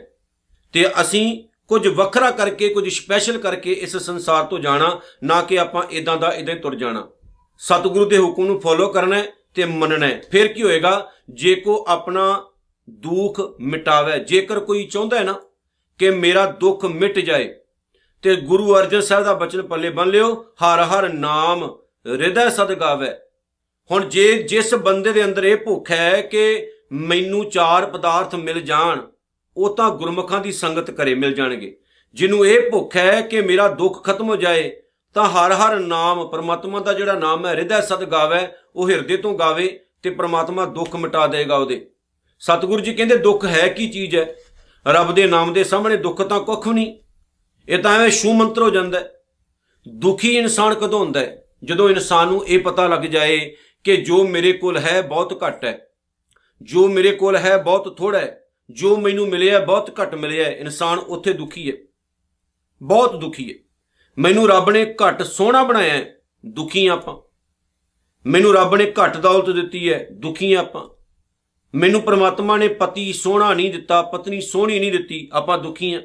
ਤੇ 0.73 0.89
ਅਸੀਂ 1.01 1.43
ਕੁਝ 1.67 1.87
ਵੱਖਰਾ 1.87 2.31
ਕਰਕੇ, 2.31 2.69
ਕੁਝ 2.69 2.93
ਸਪੈਸ਼ਲ 2.93 3.37
ਕਰਕੇ 3.37 3.71
ਇਸ 3.71 3.97
ਸੰਸਾਰ 3.97 4.43
ਤੋਂ 4.43 4.59
ਜਾਣਾ, 4.59 4.99
ਨਾ 5.23 5.41
ਕਿ 5.41 5.59
ਆਪਾਂ 5.59 5.83
ਇਦਾਂ 5.91 6.17
ਦਾ 6.17 6.27
ਇਦਾਂ 6.27 6.55
ਤੁਰ 6.55 6.75
ਜਾਣਾ। 6.75 7.09
ਸਤਿਗੁਰੂ 7.57 8.05
ਦੇ 8.05 8.17
ਹੁਕਮ 8.17 8.45
ਨੂੰ 8.45 8.61
ਫੋਲੋ 8.61 8.87
ਕਰਨਾ 8.87 9.23
ਤੇ 9.55 9.65
ਮੰਨਣਾ 9.65 10.09
ਫਿਰ 10.31 10.47
ਕੀ 10.47 10.63
ਹੋਏਗਾ? 10.63 11.11
ਜੇ 11.29 11.55
ਕੋ 11.55 11.85
ਆਪਣਾ 11.87 12.45
ਦੁੱਖ 12.99 13.39
ਮਿਟਾਵੇ। 13.61 14.19
ਜੇਕਰ 14.19 14.59
ਕੋਈ 14.59 14.85
ਚਾਹੁੰਦਾ 14.85 15.17
ਹੈ 15.17 15.23
ਨਾ 15.23 15.33
ਕਿ 15.99 16.09
ਮੇਰਾ 16.11 16.45
ਦੁੱਖ 16.59 16.85
ਮਿਟ 16.85 17.19
ਜਾਏ, 17.19 17.53
ਤੇ 18.23 18.35
ਗੁਰੂ 18.35 18.75
ਅਰਜਨ 18.75 19.01
ਸਾਹਿਬ 19.01 19.23
ਦਾ 19.25 19.33
ਬਚਨ 19.33 19.61
ਪੱਲੇ 19.61 19.89
ਬੰਨ 19.89 20.09
ਲਿਓ, 20.09 20.33
ਹਰ 20.63 20.83
ਹਰ 20.85 21.09
ਨਾਮ 21.09 21.63
ਹਿਰਦੈ 22.05 22.49
ਸਦ 22.49 22.73
ਗਾਵੇ। 22.73 23.09
ਹੁਣ 23.89 24.07
ਜੇ 24.09 24.31
ਜਿਸ 24.43 24.73
ਬੰਦੇ 24.75 25.11
ਦੇ 25.11 25.23
ਅੰਦਰ 25.25 25.43
ਇਹ 25.43 25.57
ਭੁੱਖ 25.57 25.91
ਹੈ 25.91 26.21
ਕਿ 26.21 26.71
ਮੈਨੂੰ 26.91 27.49
ਚਾਰ 27.49 27.85
ਪਦਾਰਥ 27.85 28.35
ਮਿਲ 28.35 28.61
ਜਾਣ, 28.61 29.01
ਉਹ 29.57 29.75
ਤਾਂ 29.75 29.89
ਗੁਰਮੁਖਾਂ 29.91 30.39
ਦੀ 30.41 30.51
ਸੰਗਤ 30.51 30.91
ਕਰੇ 30.91 31.15
ਮਿਲ 31.15 31.33
ਜਾਣਗੇ। 31.33 31.75
ਜਿਹਨੂੰ 32.15 32.45
ਇਹ 32.45 32.69
ਭੁੱਖ 32.71 32.95
ਹੈ 32.95 33.21
ਕਿ 33.21 33.41
ਮੇਰਾ 33.41 33.67
ਦੁੱਖ 33.67 34.03
ਖਤਮ 34.05 34.29
ਹੋ 34.29 34.35
ਜਾਏ, 34.35 34.69
ਤਾਂ 35.15 35.25
ਹਰ 35.25 35.51
ਹਰ 35.51 35.79
ਨਾਮ 35.79 36.27
ਪਰਮਾਤਮਾ 36.27 36.79
ਦਾ 36.79 36.93
ਜਿਹੜਾ 36.93 37.13
ਨਾਮ 37.13 37.45
ਹੈ, 37.45 37.53
ਹਿਰਦੈ 37.53 37.81
ਸਦ 37.81 38.03
ਗਾਵੇ, 38.03 38.47
ਉਹ 38.75 38.89
ਹਿਰਦੇ 38.89 39.17
ਤੋਂ 39.17 39.37
ਗਾਵੇ 39.39 39.79
ਤੇ 40.03 40.09
ਪਰਮਾਤਮਾ 40.09 40.65
ਦੁੱਖ 40.65 40.95
ਮਿਟਾ 40.95 41.25
ਦੇਗਾ 41.27 41.57
ਉਹਦੇ। 41.57 41.85
ਸਤਿਗੁਰੂ 42.39 42.83
ਜੀ 42.83 42.93
ਕਹਿੰਦੇ, 42.93 43.17
ਦੁੱਖ 43.17 43.45
ਹੈ 43.45 43.67
ਕੀ 43.67 43.89
ਚੀਜ਼ 43.89 44.15
ਹੈ? 44.15 44.35
ਰੱਬ 44.87 45.15
ਦੇ 45.15 45.27
ਨਾਮ 45.27 45.53
ਦੇ 45.53 45.63
ਸਾਹਮਣੇ 45.63 45.97
ਦੁੱਖ 45.97 46.21
ਤਾਂ 46.21 46.39
ਕੁੱਖ 46.39 46.67
ਨਹੀਂ। 46.67 46.99
ਇਹ 47.69 47.79
ਤਾਂ 47.79 47.95
ਐਵੇਂ 47.95 48.09
ਸ਼ੂ 48.09 48.33
ਮੰਤਰ 48.33 48.61
ਹੋ 48.61 48.69
ਜਾਂਦਾ 48.69 49.01
ਦੁਖੀ 49.87 50.37
ਇਨਸਾਨ 50.37 50.73
ਕਦੋਂ 50.73 50.99
ਹੁੰਦਾ 50.99 51.19
ਹੈ? 51.19 51.43
ਜਦੋਂ 51.63 51.89
ਇਨਸਾਨ 51.89 52.27
ਨੂੰ 52.27 52.47
ਇਹ 52.47 52.59
ਪਤਾ 52.59 52.87
ਲੱਗ 52.87 52.99
ਜਾਏ 52.99 53.55
ਕਿ 53.83 53.97
ਜੋ 53.97 54.27
ਮੇਰੇ 54.27 54.53
ਕੋਲ 54.53 54.77
ਹੈ, 54.77 55.01
ਬਹੁਤ 55.01 55.43
ਘੱਟ 55.47 55.65
ਹੈ। 55.65 55.87
ਜੋ 56.61 56.87
ਮੇਰੇ 56.87 57.11
ਕੋਲ 57.11 57.35
ਹੈ, 57.35 57.57
ਬਹੁਤ 57.57 57.97
ਥੋੜਾ 57.97 58.19
ਹੈ। 58.19 58.41
ਜੋ 58.71 58.97
ਮੈਨੂੰ 58.97 59.29
ਮਿਲਿਆ, 59.29 59.59
ਬਹੁਤ 59.59 60.01
ਘੱਟ 60.01 60.15
ਮਿਲਿਆ 60.15 60.45
ਹੈ। 60.45 60.51
ਇਨਸਾਨ 60.51 60.99
ਉੱਥੇ 60.99 61.33
ਦੁਖੀ 61.33 61.71
ਹੈ। 61.71 61.77
ਬਹੁਤ 62.83 63.15
ਦੁਖੀ 63.15 63.49
ਹੈ। 63.49 63.55
ਮੈਨੂੰ 64.17 64.49
ਰੱਬ 64.49 64.69
ਨੇ 64.69 64.85
ਘੱਟ 64.85 65.23
ਸੋਹਣਾ 65.23 65.63
ਬਣਾਇਆ 65.63 65.93
ਹੈ। 65.93 66.15
ਦੁਖੀ 66.45 66.87
ਆਪਾਂ। 66.87 67.21
ਮੈਨੂੰ 68.25 68.53
ਰੱਬ 68.53 68.75
ਨੇ 68.75 68.91
ਘੱਟ 68.91 69.17
ਦੌਲਤ 69.17 69.49
ਦਿੱਤੀ 69.49 69.93
ਹੈ। 69.93 70.07
ਦੁਖੀ 70.11 70.53
ਆਪਾਂ। 70.53 70.98
ਮੈਨੂੰ 71.75 72.01
ਪ੍ਰਮਾਤਮਾ 72.01 72.57
ਨੇ 72.57 72.67
ਪਤੀ 72.67 73.13
ਸੋਹਣਾ 73.13 73.53
ਨਹੀਂ 73.53 73.71
ਦਿੱਤਾ, 73.71 74.01
ਪਤਨੀ 74.01 74.41
ਸੋਹਣੀ 74.41 74.79
ਨਹੀਂ 74.79 74.91
ਦਿੱਤੀ, 74.91 75.29
ਆਪਾਂ 75.33 75.57
ਦੁਖੀ 75.57 75.93
ਆ। 75.93 76.01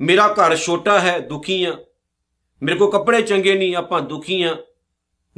ਮੇਰਾ 0.00 0.28
ਘਰ 0.28 0.56
ਛੋਟਾ 0.56 1.00
ਹੈ, 1.00 1.18
ਦੁਖੀ 1.18 1.64
ਆ। 1.64 1.78
ਮੇਰੇ 2.62 2.76
ਕੋ 2.76 2.86
ਕੱਪੜੇ 2.86 3.22
ਚੰਗੇ 3.22 3.54
ਨਹੀਂ, 3.54 3.76
ਆਪਾਂ 3.76 4.00
ਦੁਖੀ 4.00 4.42
ਆ। 4.42 4.56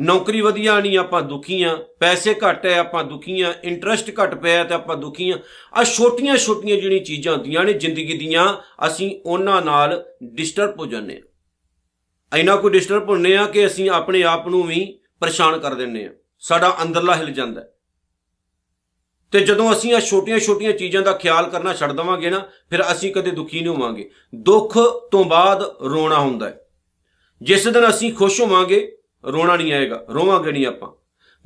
ਨੌਕਰੀ 0.01 0.41
ਵਧੀਆ 0.41 0.81
ਨਹੀਂ, 0.81 0.99
ਆਪਾਂ 0.99 1.23
ਦੁਖੀ 1.23 1.63
ਆ। 1.63 1.87
ਪੈਸੇ 2.01 2.35
ਘੱਟ 2.35 2.67
ਹੈ, 2.67 2.79
ਆਪਾਂ 2.79 3.05
ਦੁਖੀ 3.05 3.41
ਆ। 3.41 3.55
ਇੰਟਰਸਟ 3.65 4.11
ਘੱਟ 4.23 4.35
ਪਿਆ 4.35 4.65
ਤੇ 4.65 4.75
ਆਪਾਂ 4.75 4.97
ਦੁਖੀ 4.97 5.31
ਆ। 5.31 5.39
ਆ 5.75 5.85
ਛੋਟੀਆਂ 5.85 6.37
ਛੋਟੀਆਂ 6.37 6.77
ਜਿਹੜੀਆਂ 6.77 7.05
ਚੀਜ਼ਾਂ 7.05 7.33
ਹੁੰਦੀਆਂ 7.33 7.65
ਨੇ 7.65 7.73
ਜ਼ਿੰਦਗੀ 7.73 8.19
ਦੀਆਂ, 8.19 8.57
ਅਸੀਂ 8.87 9.21
ਉਹਨਾਂ 9.27 9.63
ਨਾਲ 9.63 10.05
ਡਿਸਟਰਬ 10.23 10.81
ਹੋ 10.81 10.87
ਜਾਂਦੇ 10.87 11.17
ਆ। 11.17 11.21
ਐਨਾ 12.37 12.57
ਕੋ 12.57 12.69
ਡਿਸਟਰਬ 12.69 13.11
ਹੁੰਨੇ 13.11 13.37
ਆ 13.37 13.47
ਕਿ 13.47 13.67
ਅਸੀਂ 13.67 13.91
ਆਪਣੇ 13.91 14.23
ਆਪ 14.23 14.49
ਨੂੰ 14.49 14.63
ਵੀ 14.63 14.99
ਪਰੇਸ਼ਾਨ 15.21 15.59
ਕਰ 15.59 15.75
ਦਿੰਨੇ 15.75 16.05
ਆ। 16.05 16.11
ਸਾਡਾ 16.41 16.77
ਅੰਦਰਲਾ 16.83 17.17
ਹਿਲ 17.17 17.31
ਜਾਂਦਾ 17.31 17.65
ਤੇ 19.35 19.41
ਜਦੋਂ 19.41 19.73
ਅਸੀਂ 19.73 19.95
ਆ 19.95 20.01
ਛੋਟੀਆਂ-ਛੋਟੀਆਂ 20.01 20.73
ਚੀਜ਼ਾਂ 20.73 21.03
ਦਾ 21.03 21.13
ਖਿਆਲ 21.13 21.51
ਕਰਨਾ 21.51 21.75
ਛੱਡ 21.75 21.93
ਦਵਾਂਗੇ 21.93 22.31
ਨਾ, 22.31 22.49
ਫਿਰ 22.71 22.83
ਅਸੀਂ 22.93 23.15
ਕਦੇ 23.15 23.31
ਦੁਖੀ 23.31 23.61
ਨਹੀਂ 23.61 23.69
ਹੋਵਾਂਗੇ। 23.69 24.11
ਦੁੱਖ 24.35 24.79
ਤੋਂ 25.11 25.25
ਬਾਅਦ 25.25 25.75
ਰੋਣਾ 25.83 26.19
ਹੁੰਦਾ 26.19 26.49
ਹੈ। 26.49 26.61
ਜਿਸ 27.43 27.69
ਦਿਨ 27.69 27.91
ਅਸੀਂ 27.91 28.13
ਖੁਸ਼ 28.13 28.41
ਹੋਵਾਂਗੇ, 28.41 28.99
ਰੋਣਾ 29.27 29.57
ਨਹੀਂ 29.57 29.73
ਆਏਗਾ, 29.73 30.07
ਰੋਵਾਂਗੇ 30.15 30.53
ਨਹੀਂ 30.53 30.67
ਆਪਾਂ। 30.67 30.93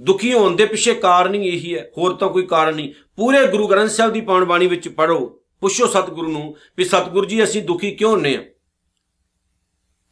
ਦੁਖੀ 0.00 0.32
ਹੋਣ 0.32 0.56
ਦੇ 0.56 0.66
ਪਿੱਛੇ 0.66 0.94
ਕਾਰਨ 0.94 1.34
ਹੀ 1.34 1.48
ਇਹੀ 1.48 1.78
ਹੈ, 1.78 1.90
ਹੋਰ 1.98 2.14
ਤਾਂ 2.14 2.28
ਕੋਈ 2.28 2.46
ਕਾਰਨ 2.46 2.74
ਨਹੀਂ। 2.74 2.92
ਪੂਰੇ 3.16 3.46
ਗੁਰੂ 3.46 3.68
ਗ੍ਰੰਥ 3.68 3.90
ਸਾਹਿਬ 3.90 4.12
ਦੀ 4.12 4.20
ਪਾਵਨ 4.20 4.44
ਬਾਣੀ 4.44 4.66
ਵਿੱਚ 4.66 4.88
ਪੜੋ 4.88 5.40
ਪੁੱਛੋ 5.60 5.86
ਸਤਿਗੁਰੂ 5.86 6.32
ਨੂੰ 6.32 6.56
ਵੀ 6.76 6.84
ਸਤਿਗੁਰੂ 6.84 7.26
ਜੀ, 7.26 7.44
ਅਸੀਂ 7.44 7.62
ਦੁਖੀ 7.62 7.90
ਕਿਉਂ 7.90 8.10
ਹੁੰਨੇ 8.10 8.36
ਆ? 8.36 8.44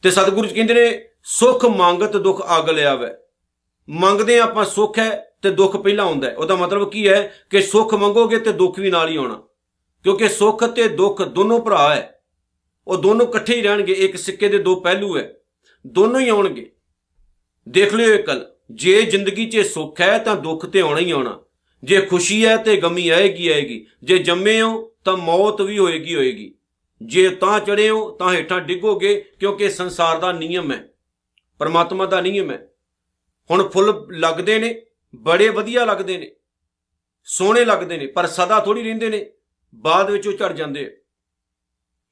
ਤੇ 0.03 0.11
ਸਤਿਗੁਰੂ 0.11 0.47
ਜੀ 0.47 0.55
ਕਹਿੰਦੇ 0.55 0.73
ਨੇ, 0.73 1.05
ਸੁਖ 1.23 1.65
ਮੰਗਤ 1.65 2.17
ਦੁੱਖ 2.17 2.45
ਅਗ 2.59 2.69
ਲਿਆਵੇ 2.69 3.07
ਮੰਗਦੇ 3.89 4.39
ਆਪਾਂ 4.39 4.65
ਸੁੱਖ 4.65 4.99
ਹੈ 4.99 5.26
ਤੇ 5.41 5.49
ਦੁੱਖ 5.49 5.77
ਪਹਿਲਾਂ 5.77 6.05
ਆਉਂਦਾ 6.05 6.33
ਉਹਦਾ 6.37 6.55
ਮਤਲਬ 6.55 6.91
ਕੀ 6.91 7.07
ਹੈ 7.07 7.33
ਕਿ 7.49 7.61
ਸੁੱਖ 7.61 7.93
ਮੰਗੋਗੇ 7.93 8.39
ਤੇ 8.39 8.51
ਦੁੱਖ 8.51 8.79
ਵੀ 8.79 8.91
ਨਾਲ 8.91 9.09
ਹੀ 9.09 9.15
ਆਉਣਾ। 9.15 9.43
ਕਿਉਂਕਿ 10.03 10.27
ਸੁੱਖ 10.27 10.63
ਤੇ 10.63 10.87
ਦੁੱਖ 10.87 11.21
ਦੋਨੋਂ 11.21 11.59
ਭਰਾ 11.59 11.95
ਹੈ। 11.95 12.21
ਉਹ 12.87 12.97
ਦੋਨੋਂ 12.97 13.27
ਇਕੱਠੇ 13.27 13.55
ਹੀ 13.55 13.61
ਰਹਿਣਗੇ। 13.61 13.93
ਇੱਕ 13.93 14.17
ਸਿੱਕੇ 14.17 14.47
ਦੇ 14.47 14.57
ਦੋ 14.57 14.75
ਪਹਿਲੂ 14.75 15.17
ਹੈ। 15.17 15.33
ਦੋਨੋਂ 15.87 16.21
ਹੀ 16.21 16.29
ਆਉਣਗੇ। 16.29 16.71
ਦੇਖ 17.69 17.93
ਲਿਓ 17.93 18.13
ਇਹ 18.13 18.23
ਕਲ 18.23 18.51
ਜੇ 18.71 19.01
ਜ਼ਿੰਦਗੀ 19.01 19.45
'ਚ 19.45 19.57
ਸੁੱਖ 19.57 20.01
ਹੈ 20.01 20.17
ਤਾਂ 20.17 20.35
ਦੁੱਖ 20.35 20.65
ਤੇ 20.65 20.81
ਆਉਣਾ 20.81 20.99
ਹੀ 20.99 21.11
ਆਉਣਾ। 21.11 21.39
ਜੇ 21.83 22.01
ਖੁਸ਼ੀ 22.01 22.45
ਹੈ 22.45 22.57
ਤੇ 22.57 22.77
ਗਮੀ 22.77 23.09
ਆਏਗੀ 23.09 23.47
ਆਏਗੀ। 23.47 23.87
ਜੇ 24.03 24.17
ਜੰਮੇ 24.17 24.61
ਹੋ 24.61 24.91
ਤਾਂ 25.05 25.17
ਮੌਤ 25.17 25.61
ਵੀ 25.61 25.79
ਹੋਏਗੀ 25.79 26.15
ਹੋਏਗੀ। 26.15 26.55
ਜੇ 27.01 27.29
ਤਾਂ 27.29 27.59
ਚੜੇ 27.59 27.89
ਹੋ 27.89 28.11
ਤਾਂ 28.11 28.33
ਹੇਠਾਂ 28.33 28.61
ਡਿੱਗੋਗੇ 28.61 29.25
ਕਿਉਂਕਿ 29.39 29.69
ਸੰਸਾਰ 29.69 30.19
ਦਾ 30.19 30.31
ਨਿਯਮ 30.31 30.71
ਹੈ। 30.71 30.89
ਪਰਮਾਤਮਾ 31.59 32.05
ਦਾ 32.05 32.21
ਨਿਯਮ 32.21 32.51
ਹੈ। 32.51 32.71
ਹੁਣ 33.51 33.69
ਫੁੱਲ 33.69 34.07
ਲੱਗਦੇ 34.11 34.59
ਨੇ। 34.59 34.81
ਬੜੇ 35.13 35.49
ਵਧੀਆ 35.49 35.85
ਲੱਗਦੇ 35.85 36.17
ਨੇ, 36.17 36.31
ਸੋਹਣੇ 37.27 37.65
ਲੱਗਦੇ 37.65 37.97
ਨੇ, 37.97 38.07
ਪਰ 38.07 38.27
ਸਦਾ 38.27 38.59
ਥੋੜੀ 38.59 38.83
ਰਹਿੰਦੇ 38.83 39.09
ਨੇ, 39.09 39.25
ਬਾਅਦ 39.75 40.09
ਵਿੱਚ 40.11 40.27
ਉਹ 40.27 40.33
ਝੜ 40.33 40.51
ਜਾਂਦੇ 40.53 40.85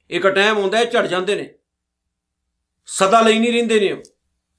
ਇੱਕ 0.09 0.27
ਟਾਈਮ 0.27 0.57
ਆਉਂਦਾ 0.57 0.77
ਹੈ, 0.77 0.85
ਝੜ 0.85 1.05
ਜਾਂਦੇ 1.07 1.35
ਨੇ। 1.35 1.53
ਸਦਾ 2.87 3.21
ਲਈ 3.21 3.39
ਨਹੀਂ 3.39 3.51
ਰਹਿੰਦੇ 3.53 3.79
ਨੇ 3.79 4.01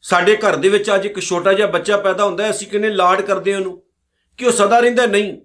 ਸਾਡੇ 0.05 0.37
ਘਰ 0.37 0.57
ਦੇ 0.57 0.69
ਵਿੱਚ 0.69 0.91
ਅੱਜ 0.95 1.07
ਇੱਕ 1.07 1.21
ਛੋਟਾ 1.21 1.53
ਜਿਹਾ 1.53 1.67
ਬੱਚਾ 1.67 1.97
ਪੈਦਾ 1.97 2.25
ਹੁੰਦਾ 2.25 2.51
ਅਸੀਂ 2.51 2.67
ਕਿੰਨੇ 2.67 2.89
ਲਾਡ 2.91 3.21
ਕਰਦੇ 3.21 3.55
ਉਹਨੂੰ, 3.55 3.83
ਕਿ 4.39 4.47
ਉਹ 4.47 4.53
ਸਦਾ 4.53 4.81
ਰਹਿੰਦਾ 4.81 5.07
ਨਹੀਂ। 5.07 5.37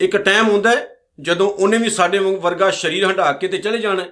ਇੱਕ 0.00 0.16
ਟਾਈਮ 0.16 0.48
ਹੁੰਦਾ 0.48 0.72
ਜਦੋਂ 1.20 1.48
ਉਹਨੇ 1.50 1.78
ਵੀ 1.78 1.90
ਸਾਡੇ 1.90 2.18
ਵਰਗਾ 2.18 2.70
ਸਰੀਰ 2.70 3.04
ਹੰਢਾ 3.06 3.32
ਕੇ 3.32 3.48
ਤੇ 3.48 3.58
ਚਲੇ 3.58 3.78
ਜਾਣਾ 3.78 4.06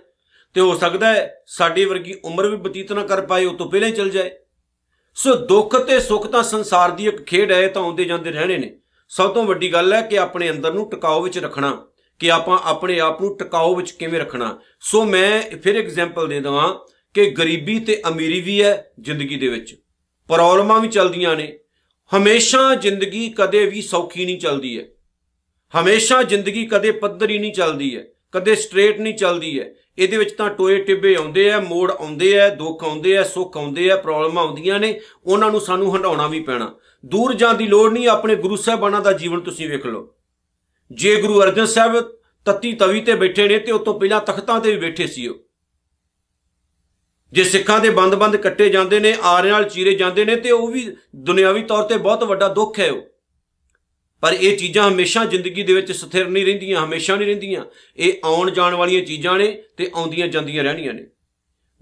ਤੇ 0.57 0.61
ਹੋ 0.61 0.75
ਸਕਦਾ 0.79 1.13
ਹੈ 1.15 1.45
ਸਾਡੀ 1.47 1.85
ਵਰਗੀ 1.85 2.15
ਉਮਰ 2.25 2.49
ਵੀ 2.49 2.57
ਬਤੀਤ 2.57 2.93
ਨਾ 2.93 3.05
ਕਰ 3.07 3.27
ਪਾਏ, 3.27 3.45
ਉਹ 3.45 3.57
ਤੋਂ 3.57 3.71
ਪਹਿਲਾਂ 3.71 3.89
ਹੀ 3.89 3.95
ਚਲ 3.95 4.11
ਜਾਏ। 4.11 4.31
ਸੋ 5.15 5.35
ਦੁੱਖ 5.35 5.77
ਤੇ 5.77 6.01
ਸੁੱਖ 6.01 6.27
ਤਾਂ 6.27 6.43
ਸੰਸਾਰ 6.43 6.91
ਦੀ 6.91 7.07
ਇੱਕ 7.07 7.17
ਖੇਡ 7.17 7.53
ਹੈ 7.53 7.69
ਤਾਂ 7.69 7.83
ਆਉਂਦੇ 7.83 8.05
ਜਾਂਦੇ 8.05 8.31
ਰਹਿਣੇ 8.31 8.59
ਨੇ। 8.59 8.77
ਸਭ 9.09 9.31
ਤੋਂ 9.31 9.45
ਵੱਡੀ 9.45 9.73
ਗੱਲ 9.73 9.93
ਹੈ 9.93 10.03
ਕਿ 10.03 10.19
ਆਪਣੇ 10.19 10.51
ਅੰਦਰ 10.51 10.73
ਨੂੰ 10.73 10.91
ਟਿਕਾਓ 10.91 11.23
ਵਿੱਚ 11.23 11.39
ਰੱਖਣਾ, 11.39 11.87
ਕਿ 12.19 12.31
ਆਪਾਂ 12.31 12.59
ਆਪਣੇ 12.63 13.01
ਆਪ 13.01 13.21
ਨੂੰ 13.21 13.39
ਟਿਕਾਓ 13.39 13.75
ਵਿੱਚ 13.75 13.91
ਕਿਵੇਂ 13.91 14.21
ਰੱਖਣਾ। 14.21 14.61
ਸੋ 14.81 15.05
ਮੈਂ 15.05 15.59
ਫਿਰ 15.59 15.77
ਐਗਜ਼ਾਮਪਲ 15.77 16.29
ਦੇ 16.29 16.41
ਦਵਾਂ 16.41 16.75
ਕਿ 17.15 17.31
ਗਰੀਬੀ 17.31 17.81
ਤੇ 17.81 18.03
ਅਮੀਰੀ 18.09 18.41
ਵੀ 18.41 18.63
ਹੈ 18.63 18.91
ਜ਼ਿੰਦਗੀ 19.01 19.37
ਦੇ 19.37 19.49
ਵਿੱਚ। 19.49 19.83
ਪ੍ਰੋਬਲਮਾਂ 20.29 20.81
ਵੀ 20.81 20.89
ਚੱਲਦੀਆਂ 20.89 21.37
ਨੇ। 21.37 21.59
ਹਮੇਸ਼ਾ 22.17 22.75
ਜ਼ਿੰਦਗੀ 22.75 23.35
ਕਦੇ 23.39 23.67
ਵੀ 23.67 23.83
ਸੌਖੀ 23.83 24.25
ਨਹੀਂ 24.25 24.39
ਚੱਲਦੀ 24.39 24.79
ਹੈ। 24.79 24.85
ਹਮੇਸ਼ਾ 25.81 26.23
ਜ਼ਿੰਦਗੀ 26.23 26.67
ਕਦੇ 26.67 26.91
ਪੱਧਰੀ 26.91 27.39
ਨਹੀਂ 27.39 27.53
ਚੱਲਦੀ 27.53 27.97
ਹੈ। 27.97 28.05
ਕਦੇ 28.35 28.55
ਸਟ੍ਰੇਟ 28.55 29.01
ਨਹੀਂ 29.01 29.15
ਚੱਲਦੀ 29.15 29.61
ਹੈ। 29.61 29.75
ਇਹਦੇ 29.99 30.17
ਵਿੱਚ 30.17 30.33
ਤਾਂ 30.33 30.51
ਟੋਏ 30.51 30.85
ਟਿੱਬੇ 30.85 31.17
ਆਉਂਦੇ 31.17 31.53
ਆ, 31.53 31.61
ਮੋੜ 31.61 31.91
ਆਉਂਦੇ 31.91 32.41
ਆ, 32.41 32.49
ਦੁੱਖ 32.49 32.85
ਆਉਂਦੇ 32.85 33.19
ਆ, 33.19 33.23
ਸੁੱਖ 33.23 33.57
ਆਉਂਦੇ 33.57 33.91
ਆ 33.91 33.97
ਪ੍ਰੋਬਲਮਾਂ 33.97 34.45
ਆਉਂਦੀਆਂ 34.45 34.81
ਨੇ, 34.81 35.01
ਉਹਨਾਂ 35.25 35.51
ਨੂੰ 35.51 35.61
ਸਾਨੂੰ 35.61 35.97
ਹੰਡਾਉਣਾ 35.97 36.27
ਵੀ 36.27 36.41
ਪੈਣਾ। 36.41 36.75
ਦੂਰ 37.07 37.35
ਜਾਣ 37.35 37.55
ਦੀ 37.55 37.67
ਲੋੜ 37.67 37.93
ਨਹੀਂ, 37.93 38.09
ਆਪਣੇ 38.09 38.37
ਗੁਰੂ 38.37 38.57
ਸਾਹਿਬਾਨਾਂ 38.57 39.01
ਦਾ 39.01 39.13
ਜੀਵਨ 39.13 39.41
ਤੁਸੀਂ 39.41 39.69
ਵੇਖ 39.69 39.87
ਲਓ। 39.87 40.15
ਜੇ 40.93 41.23
ਗੁਰੂ 41.23 41.43
ਅਰਜਨ 41.43 41.67
ਸਾਹਿਬ 41.67 42.19
ਤੱਤੀ 42.45 42.73
ਤਵੀ 42.73 43.01
ਤੇ 43.01 43.15
ਬੈਠੇ 43.15 43.49
ਨੇ 43.49 43.59
ਤੇ 43.59 43.73
ਉਸ 43.73 43.81
ਤੋਂ 43.81 44.01
ਪਹਿਲਾਂ 44.01 44.21
ਤਖਤਾਂ 44.21 44.61
ਤੇ 44.61 44.71
ਵੀ 44.71 44.77
ਬੈਠੇ 44.77 45.07
ਸੀ 45.07 45.29
ਉਹ। 45.29 45.35
ਜੇ 47.33 47.45
ਸਿੱਖਾਂ 47.45 47.81
ਦੇ 47.81 47.91
ਬੰਦ-ਬੰਦ 47.91 48.37
ਕੱਟੇ 48.37 48.69
ਜਾਂਦੇ 48.69 49.01
ਨੇ 49.01 49.17
ਆਰਿਆਂ 49.23 49.53
ਨਾਲ 49.53 49.65
ਚੀਰੇ 49.65 49.95
ਜਾਂਦੇ 49.95 50.25
ਨੇ 50.25 50.37
ਤੇ 50.37 50.51
ਉਹ 50.51 50.69
ਵੀ 50.69 50.97
ਦੁਨਿਆਵੀ 51.17 51.63
ਤੌਰ 51.63 51.83
ਤੇ 51.83 51.97
ਬਹੁਤ 51.97 52.25
ਵੱਡਾ 52.25 52.49
ਦੁੱਖ 52.49 52.79
ਹੈ 52.79 52.93
ਉਹ। 52.93 53.03
ਪਰ 54.21 54.33
ਇਹ 54.33 54.57
ਚੀਜ਼ਾਂ 54.57 54.89
ਹਮੇਸ਼ਾ 54.89 55.25
ਜ਼ਿੰਦਗੀ 55.25 55.63
ਦੇ 55.63 55.73
ਵਿੱਚ 55.73 55.93
ਸਥਿਰ 55.93 56.29
ਨਹੀਂ 56.29 56.47
ਰਹਿੰਦੀਆਂ, 56.47 56.85
ਹਮੇਸ਼ਾ 56.85 57.17
ਨਹੀਂ 57.17 57.27
ਰਹਿੰਦੀਆਂ। 57.27 57.65
ਇਹ 57.97 58.13
ਆਉਣ 58.25 58.51
ਜਾਣ 58.51 58.75
ਵਾਲੀਆਂ 58.75 59.03
ਚੀਜ਼ਾਂ 59.03 59.39
ਨੇ 59.39 59.63
ਤੇ 59.77 59.91
ਆਉਂਦੀਆਂ 59.95 60.29
ਜਾਂਦੀਆਂ 60.29 60.65
ਰਹਿਣੀਆਂ 60.65 60.95
ਨੇ। 60.95 61.07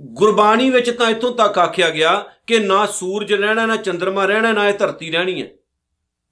ਗੁਰਬਾਣੀ 0.00 0.70
ਵਿੱਚ 0.70 0.90
ਤਾਂ 0.90 1.10
ਇਥੋਂ 1.10 1.34
ਤੱਕ 1.34 1.58
ਆਖਿਆ 1.58 1.90
ਗਿਆ 1.90 2.24
ਕਿ 2.46 2.58
ਨਾ 2.58 2.86
ਸੂਰਜ 2.86 3.32
ਰਹਿਣਾ, 3.32 3.66
ਨਾ 3.66 3.76
ਚੰ드ਰਮਾ 3.76 4.24
ਰਹਿਣਾ, 4.24 4.52
ਨਾ 4.52 4.68
ਇਹ 4.68 4.74
ਧਰਤੀ 4.74 5.10
ਰਹਿਣੀ 5.10 5.42
ਹੈ। 5.42 5.48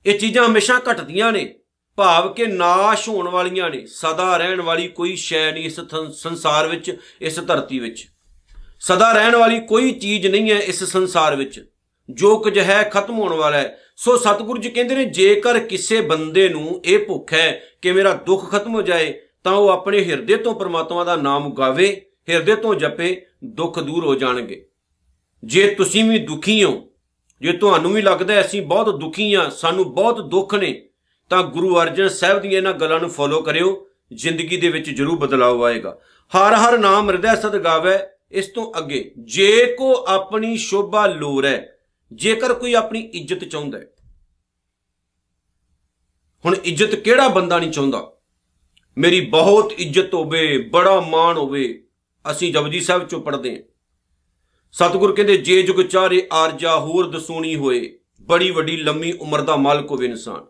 ਇਹ 0.06 0.18
ਚੀਜ਼ਾਂ 0.18 0.46
ਹਮੇਸ਼ਾ 0.46 0.80
ਘਟਦੀਆਂ 0.92 1.32
ਨੇ। 1.32 1.54
ਭਾਵ 1.96 2.34
ਕਿ 2.34 2.46
ਨਾਸ਼ 2.46 3.08
ਹੋਣ 3.08 3.28
ਵਾਲੀਆਂ 3.28 3.70
ਨੇ। 3.70 3.86
ਸਦਾ 3.86 4.36
ਰਹਿਣ 4.36 4.60
ਵਾਲੀ 4.60 4.88
ਕੋਈ 4.88 5.16
ਸ਼ੈ 5.16 5.52
ਨਹੀਂ 5.52 5.64
ਇਸ 5.64 5.80
ਸੰਸਾਰ 6.14 6.68
ਵਿੱਚ, 6.68 6.96
ਇਸ 7.20 7.46
ਧਰਤੀ 7.46 7.78
ਵਿੱਚ। 7.78 8.08
ਸਦਾ 8.80 9.12
ਰਹਿਣ 9.12 9.36
ਵਾਲੀ 9.36 9.60
ਕੋਈ 9.60 9.92
ਚੀਜ਼ 9.92 10.26
ਨਹੀਂ 10.26 10.50
ਹੈ 10.50 10.58
ਇਸ 10.58 10.84
ਸੰਸਾਰ 10.84 11.36
ਵਿੱਚ। 11.36 11.69
ਜੋ 12.10 12.36
ਕੁਝ 12.38 12.58
ਹੈ 12.58 12.82
ਖਤਮ 12.82 13.18
ਹੋਣ 13.18 13.32
ਵਾਲਾ 13.32 13.56
ਹੈ। 13.56 13.78
ਸੋ 13.96 14.16
ਸਤਿਗੁਰੂ 14.16 14.60
ਜੀ 14.60 14.70
ਕਹਿੰਦੇ 14.70 14.94
ਨੇ, 14.94 15.04
ਜੇਕਰ 15.04 15.58
ਕਿਸੇ 15.58 16.00
ਬੰਦੇ 16.00 16.48
ਨੂੰ 16.48 16.80
ਇਹ 16.84 16.98
ਭੁੱਖ 16.98 17.32
ਹੈ 17.32 17.60
ਕਿ 17.82 17.92
ਮੇਰਾ 17.92 18.12
ਦੁੱਖ 18.26 18.50
ਖਤਮ 18.50 18.74
ਹੋ 18.74 18.82
ਜਾਏ, 18.82 19.12
ਤਾਂ 19.44 19.52
ਉਹ 19.52 19.68
ਆਪਣੇ 19.68 20.04
ਹਿਰਦੇ 20.04 20.36
ਤੋਂ 20.36 20.54
ਪਰਮਾਤਮਾ 20.54 21.04
ਦਾ 21.04 21.16
ਨਾਮ 21.16 21.52
ਗਾਵੇ 21.54 22.06
ਹਿਰਦੇ 22.28 22.54
ਤੋਂ 22.54 22.74
ਜਪੇ, 22.74 23.26
ਦੁੱਖ 23.44 23.78
ਦੂਰ 23.78 24.04
ਹੋ 24.04 24.14
ਜਾਣਗੇ। 24.14 24.64
ਜੇ 25.44 25.66
ਤੁਸੀਂ 25.74 26.04
ਵੀ 26.04 26.18
ਦੁਖੀ 26.18 26.62
ਹੋ, 26.64 26.88
ਜੇ 27.40 27.52
ਤੁਹਾਨੂੰ 27.52 27.92
ਵੀ 27.92 28.02
ਲੱਗਦਾ 28.02 28.40
ਅਸੀਂ 28.40 28.62
ਬਹੁਤ 28.62 29.00
ਦੁਖੀ 29.00 29.32
ਆ 29.34 29.48
ਸਾਨੂੰ 29.48 29.94
ਬਹੁਤ 29.94 30.20
ਦੁੱਖ 30.20 30.54
ਨੇ, 30.54 30.82
ਤਾਂ 31.30 31.42
ਗੁਰੂ 31.42 31.80
ਅਰਜਨ 31.80 32.08
ਸਾਹਿਬ 32.08 32.40
ਦੀਆਂ 32.40 32.52
ਇਹਨਾਂ 32.52 32.72
ਗੱਲਾਂ 32.72 33.00
ਨੂੰ 33.00 33.10
ਫੋਲੋ 33.10 33.40
ਕਰਿਓ, 33.42 33.86
ਜ਼ਿੰਦਗੀ 34.12 34.56
ਦੇ 34.56 34.68
ਵਿੱਚ 34.68 34.90
ਜ਼ਰੂਰ 34.90 35.18
ਬਦਲਾਅ 35.18 35.60
ਆਏਗਾ। 35.62 35.98
ਹਰ 36.32 36.54
ਹਰ 36.54 36.78
ਨਾਮ 36.78 37.10
ਹਿਰਦੈ 37.10 37.34
ਸਦ 37.34 37.56
ਗਾਵੇ, 37.56 37.98
ਇਸ 38.30 38.46
ਤੋਂ 38.46 38.72
ਅੱਗੇ, 38.78 39.10
ਜੇ 39.18 39.74
ਕੋ 39.78 39.92
ਆਪਣੀ 40.08 40.56
ਸ਼ੋਭਾ 40.56 41.06
ਲੋਰ 41.06 41.46
ਹੈ 41.46 41.76
ਜੇਕਰ 42.12 42.54
ਕੋਈ 42.54 42.74
ਆਪਣੀ 42.74 43.00
ਇੱਜ਼ਤ 43.00 43.44
ਚਾਹੁੰਦਾ 43.44 43.78
ਹੈ। 43.78 43.86
ਹੁਣ 46.44 46.56
ਇੱਜ਼ਤ 46.64 46.94
ਕਿਹੜਾ 46.94 47.28
ਬੰਦਾ 47.28 47.58
ਨਹੀਂ 47.58 47.70
ਚਾਹੁੰਦਾ? 47.70 48.12
ਮੇਰੀ 48.96 49.20
ਬਹੁਤ 49.20 49.72
ਇੱਜ਼ਤ 49.72 50.14
ਹੋਵੇ, 50.14 50.58
ਬੜਾ 50.58 51.00
ਮਾਣ 51.00 51.38
ਹੋਵੇ, 51.38 51.84
ਅਸੀਂ 52.24 52.52
ਜਪਜੀ 52.52 52.80
ਸਾਹਿਬ 52.80 53.06
ਚੋਂ 53.08 53.20
ਪੜਦੇ 53.20 53.52
ਹਾਂ। 53.52 53.62
ਸਤਿਗੁਰ 54.72 55.14
ਕਹਿੰਦੇ, 55.14 55.36
ਜੇ 55.36 55.62
ਜੁਗ 55.62 55.82
ਚਾਰੇ 55.82 56.26
ਆਰਜਾ 56.32 56.78
ਹੋਰ 56.78 57.10
ਦਸੂਣੀ 57.10 57.54
ਹੋਏ, 57.56 57.98
ਬੜੀ 58.20 58.50
ਵੱਡੀ 58.50 58.76
ਲੰਮੀ 58.76 59.12
ਉਮਰ 59.12 59.40
ਦਾ 59.40 59.56
ਮਾਲਕ 59.56 59.90
ਹੋਵੇ 59.90 60.06
ਇਨਸਾਨ। 60.06 60.46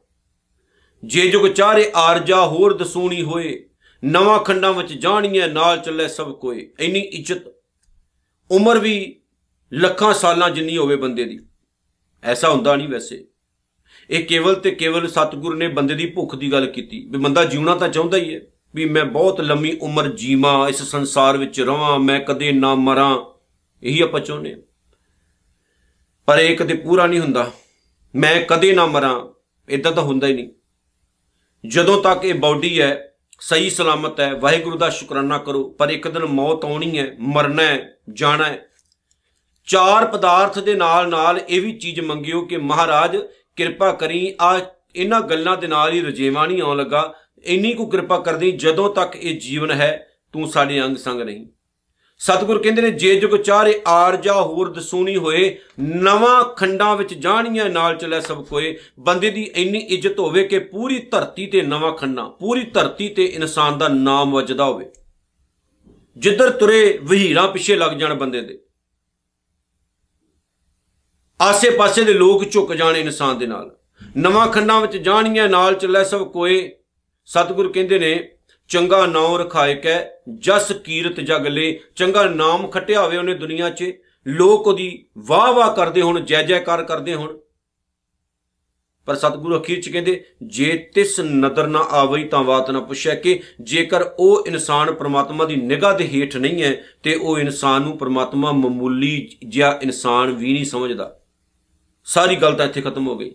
ਜੇ 1.02 1.28
ਜੁਗ 1.28 1.46
ਚਾਰੇ 1.46 1.90
ਆਰਜਾ 1.94 2.46
ਹੋਰ 2.46 2.76
ਦਸੂਣੀ 2.76 3.22
ਹੋਏ, 3.22 3.68
ਨਵਾਂ 4.02 4.38
ਖੰਡਾਂ 4.38 4.72
ਵਿੱਚ 4.72 4.92
ਜਾਣੀਆਂ 4.92 5.48
ਨਾਲ 5.48 5.78
ਚੱਲੇ 5.78 6.08
ਸਭ 6.08 6.32
ਕੋਈ 6.32 6.72
ਇੰਨੀ 6.80 7.00
ਇੱਜ਼ਤ, 7.00 7.52
ਉਮਰ 8.50 8.78
ਵੀ 8.78 9.22
ਲੱਖਾਂ 9.72 10.12
ਸਾਲਾਂ 10.14 10.50
ਜਿੰਨੀ 10.50 10.76
ਹੋਵੇ 10.76 10.96
ਬੰਦੇ 10.96 11.24
ਦੀ। 11.24 11.38
ਐਸਾ 12.24 12.50
ਹੁੰਦਾ 12.50 12.76
ਨਹੀਂ 12.76 12.88
ਵੈਸੇ। 12.88 13.26
ਇਹ 14.10 14.24
ਕੇਵਲ 14.24 14.54
ਤੇ 14.54 14.70
ਕੇਵਲ 14.70 15.08
ਸਤਿਗੁਰ 15.08 15.56
ਨੇ 15.56 15.68
ਬੰਦੇ 15.68 15.94
ਦੀ 15.94 16.06
ਭੁੱਖ 16.06 16.34
ਦੀ 16.34 16.52
ਗੱਲ 16.52 16.66
ਕੀਤੀ। 16.66 17.08
ਵੀ 17.10 17.18
ਬੰਦਾ 17.18 17.44
ਜਿਉਣਾ 17.44 17.74
ਤਾਂ 17.74 17.88
ਚਾਹੁੰਦਾ 17.88 18.16
ਹੀ 18.16 18.34
ਹੈ। 18.34 18.40
ਵੀ 18.74 18.84
ਮੈਂ 18.84 19.04
ਬਹੁਤ 19.04 19.40
ਲੰਮੀ 19.40 19.78
ਉਮਰ 19.82 20.08
ਜੀਵਾਂ, 20.08 20.68
ਇਸ 20.68 20.82
ਸੰਸਾਰ 20.82 21.36
ਵਿੱਚ 21.36 21.60
ਰਵਾਂ, 21.60 21.98
ਮੈਂ 21.98 22.20
ਕਦੇ 22.20 22.52
ਨਾ 22.52 22.74
ਮਰਾਂ, 22.74 23.18
ਇਹੀ 23.82 24.00
ਆਪਾਂ 24.00 24.20
ਚਾਹੁੰਦੇ 24.20 24.62
ਪਰ 26.26 26.38
ਇਹ 26.38 26.56
ਕਦੇ 26.56 26.74
ਪੂਰਾ 26.74 27.06
ਨਹੀਂ 27.06 27.20
ਹੁੰਦਾ। 27.20 27.52
ਮੈਂ 28.14 28.40
ਕਦੇ 28.40 28.72
ਨਾ 28.72 28.86
ਮਰਾਂ 28.86 29.26
ਇਦਾਂ 29.68 29.92
ਤਾਂ 29.92 30.02
ਹੁੰਦਾ 30.02 30.26
ਹੀ 30.26 30.32
ਨਹੀਂ। 30.32 30.48
ਜਦੋਂ 31.66 32.02
ਤੱਕ 32.02 32.24
ਇਹ 32.24 32.34
ਬਾਡੀ 32.34 32.80
ਹੈ, 32.80 33.14
ਸਹੀ 33.40 33.70
ਸਲਾਮਤ 33.70 34.20
ਹੈ, 34.20 34.34
ਵਾਹਿਗੁਰੂ 34.34 34.78
ਦਾ 34.78 34.90
ਸ਼ੁਕਰਾਨਾ 34.90 35.38
ਕਰੋ, 35.38 35.64
ਪਰ 35.64 35.88
ਇੱਕ 35.88 36.08
ਦਿਨ 36.08 36.24
ਮੌਤ 36.24 36.64
ਆਉਣੀ 36.64 36.98
ਹੈ, 36.98 37.16
ਮਰਨਾ 37.20 37.62
ਹੈ, 37.62 37.96
ਜਾਣਾ 38.12 38.44
ਹੈ। 38.44 38.69
ਚਾਰ 39.70 40.06
ਪਦਾਰਥ 40.06 40.58
ਦੇ 40.58 40.74
ਨਾਲ 40.74 41.08
ਨਾਲ 41.08 41.40
ਇਹ 41.48 41.60
ਵੀ 41.62 41.72
ਚੀਜ਼ 41.72 42.00
ਮੰਗਿਓ 42.00 42.40
ਕਿ 42.42 42.56
ਮਹਾਰਾਜ, 42.56 43.16
ਕਿਰਪਾ 43.56 43.92
ਕਰੀ 43.92 44.34
ਆ 44.40 44.60
ਇਹਨਾਂ 44.96 45.20
ਗੱਲਾਂ 45.20 45.56
ਦੇ 45.56 45.66
ਨਾਲ 45.66 45.92
ਹੀ 45.92 46.00
ਰਜੇਵਾ 46.02 46.46
ਨਹੀਂ 46.46 46.62
ਆਉਣ 46.62 46.76
ਲੱਗਾ। 46.76 47.14
ਇੰਨੀ 47.44 47.74
ਕੋ 47.74 47.86
ਕਿਰਪਾ 47.86 48.18
ਕਰਦੀ 48.18 48.52
ਜਦੋਂ 48.52 48.94
ਤੱਕ 48.94 49.16
ਇਹ 49.16 49.40
ਜੀਵਨ 49.40 49.70
ਹੈ, 49.70 50.08
ਤੂੰ 50.32 50.48
ਸਾਡੇ 50.48 50.82
ਅੰਗ 50.82 50.96
ਸੰਗ 50.96 51.20
ਨਹੀਂ। 51.20 51.46
ਸਤਿਗੁਰ 52.18 52.62
ਕਹਿੰਦੇ 52.62 52.82
ਨੇ, 52.82 52.90
ਜੇ 52.90 53.20
ਜੁਗ 53.20 53.36
ਚਾਰੇ 53.36 53.80
ਆਰਜਾ 53.86 54.42
ਹੋਰ 54.42 54.72
ਦਸੂਣੀ 54.72 55.16
ਹੋਏ, 55.16 55.56
ਨਵਾਂ 55.80 56.44
ਖੰਡਾਂ 56.44 56.96
ਵਿੱਚ 56.96 57.14
ਜਾਣੀਆਂ 57.14 57.70
ਨਾਲ 57.70 57.96
ਚੱਲੇ 57.96 58.20
ਸਭ 58.20 58.44
ਕੋਏ। 58.44 58.76
ਬੰਦੇ 58.98 59.30
ਦੀ 59.30 59.50
ਇੰਨੀ 59.54 59.78
ਇੱਜ਼ਤ 59.78 60.18
ਹੋਵੇ 60.18 60.44
ਕਿ 60.44 60.58
ਪੂਰੀ 60.58 60.98
ਧਰਤੀ 60.98 61.46
ਤੇ 61.46 61.62
ਨਵਾਂ 61.62 61.92
ਖੰਡਾ, 61.92 62.24
ਪੂਰੀ 62.24 62.64
ਧਰਤੀ 62.64 63.08
ਤੇ 63.08 63.24
ਇਨਸਾਨ 63.24 63.78
ਦਾ 63.78 63.88
ਨਾਮ 63.88 64.32
ਵੱਜਦਾ 64.32 64.64
ਹੋਵੇ। 64.64 64.90
ਜਿੱਧਰ 66.16 66.50
ਤੁਰੇ, 66.50 66.98
ਵਹੀਰਾਂ 67.02 67.48
ਪਿੱਛੇ 67.48 67.76
ਲੱਗ 67.76 67.92
ਜਾਣ 67.92 68.14
ਬੰਦੇ 68.14 68.40
ਦੇ। 68.40 68.58
ਆਸੇ-ਪਾਸੇ 71.40 72.04
ਦੇ 72.04 72.12
ਲੋਕ 72.14 72.50
ਝੁਕ 72.50 72.72
ਜਾਣ 72.72 72.96
ਇਨਸਾਨ 72.96 73.38
ਦੇ 73.38 73.46
ਨਾਲ। 73.46 73.76
ਨਵਾਂ 74.16 74.48
ਖੰਡਾਂ 74.48 74.80
ਵਿੱਚ 74.80 74.96
ਜਾਣੀਆਂ, 74.96 75.48
ਨਾਲ 75.48 75.74
ਚੱਲੇ 75.74 76.04
ਸਭ 76.04 76.32
ਕੋਏ। 76.32 76.72
ਸਤਿਗੁਰ 77.24 77.72
ਕਹਿੰਦੇ 77.72 77.98
ਨੇ, 77.98 78.30
ਚੰਗਾ 78.68 79.06
ਨਾਮ 79.06 79.36
ਰਖਾਇ 79.36 79.74
ਕੈ 79.74 80.10
ਜਸ 80.38 80.72
ਕੀਰਤ 80.84 81.20
ਜਗ 81.20 81.46
ਲੈ। 81.46 81.74
ਚੰਗਾ 81.96 82.24
ਨਾਮ 82.24 82.66
ਖਟਿਆ 82.66 83.02
ਹੋਵੇ 83.02 83.16
ਉਹਨੇ 83.16 83.34
ਦੁਨੀਆ 83.34 83.70
'ਚ, 83.70 83.92
ਲੋਕ 84.26 84.66
ਉਹਦੀ 84.66 85.06
ਵਾਹ 85.18 85.52
ਵਾਹ 85.52 85.74
ਕਰਦੇ 85.74 86.02
ਹੁਣ 86.02 86.20
ਜੈ 86.20 86.42
ਜੈਕਾਰ 86.42 86.84
ਕਰਦੇ 86.84 87.14
ਹੁਣ। 87.14 87.38
ਪਰ 89.06 89.14
ਸਤਿਗੁਰੂ 89.14 89.60
ਅਖੀਰ 89.60 89.80
'ਚ 89.80 89.88
ਕਹਿੰਦੇ, 89.88 90.24
ਜੇ 90.42 90.90
ਤਿਸ 90.94 91.20
ਨਦਰ 91.20 91.66
ਨਾ 91.66 91.78
ਆਵਈ 91.78 92.24
ਤਾਂ 92.24 92.44
ਬਾਤ 92.44 92.70
ਨਾ 92.70 92.80
ਪੁੱਛਿਆ 92.80 93.14
ਕਿ, 93.14 93.42
ਜੇਕਰ 93.60 94.10
ਉਹ 94.18 94.46
ਇਨਸਾਨ 94.46 94.92
ਪ੍ਰਮਾਤਮਾ 94.92 95.44
ਦੀ 95.44 95.56
ਨਿਗਾਹ 95.56 95.98
ਦੇ 95.98 96.08
ਹੇਠ 96.08 96.36
ਨਹੀਂ 96.36 96.62
ਹੈ, 96.62 96.84
ਤੇ 97.02 97.14
ਉਹ 97.14 97.38
ਇਨਸਾਨ 97.38 97.82
ਨੂੰ 97.82 97.98
ਪ੍ਰਮਾਤਮਾ 97.98 98.52
ਮਾਮੂਲੀ 98.52 99.28
ਜਿਹਾ 99.48 99.78
ਇਨਸਾਨ 99.82 100.32
ਵੀ 100.32 100.52
ਨਹੀਂ 100.52 100.64
ਸਮਝਦਾ। 100.64 101.16
ਸਾਰੀ 102.10 102.36
ਗੱਲ 102.36 102.54
ਤਾਂ 102.54 102.66
ਇੱਥੇ 102.66 102.80
ਖਤਮ 102.80 103.06
ਹੋ 103.06 103.18
ਗਈ। 103.18 103.30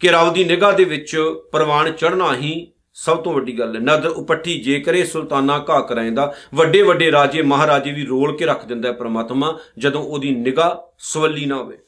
ਕਿ 0.00 0.08
ਰੱਬ 0.08 0.32
ਦੀ 0.32 0.44
ਨਿਗਾਹ 0.44 0.72
ਦੇ 0.72 0.84
ਵਿੱਚ 0.84 1.16
ਪ੍ਰਵਾਨ 1.52 1.92
ਚੜਨਾ 1.92 2.34
ਹੀ 2.34 2.72
ਸਭ 2.94 3.16
ਤੋਂ 3.16 3.34
ਵੱਡੀ 3.34 3.58
ਗੱਲ 3.58 3.74
ਹੈ। 3.74 3.80
ਨਦਰ 3.80 4.08
ਉਪੱਠੀ 4.08 4.60
ਜੇ 4.60 4.80
ਕਰੇ 4.80 5.04
ਸੁਲਤਾਨਾ 5.04 5.64
ਘਾ 5.70 5.80
ਕਰਾਂਦਾ 5.80 6.34
ਵੱਡੇ 6.54 6.82
ਵੱਡੇ 6.82 7.12
ਰਾਜੇ, 7.12 7.42
ਮਹਾਰਾਜੇ 7.42 7.92
ਵੀ 7.92 8.04
ਰੋਲ 8.04 8.36
ਕੇ 8.36 8.46
ਰੱਖ 8.46 8.66
ਦਿੰਦਾ 8.66 8.88
ਹੈ 8.88 8.94
ਪ੍ਰਮਾਤਮਾ, 8.94 9.58
ਜਦੋਂ 9.78 10.02
ਉਹਦੀ 10.02 10.30
ਨਿਗਾਹ 10.30 10.94
ਸਵੱਲੀ 10.98 11.46
ਨਾ 11.46 11.56
ਹੋਵੇ। 11.56 11.78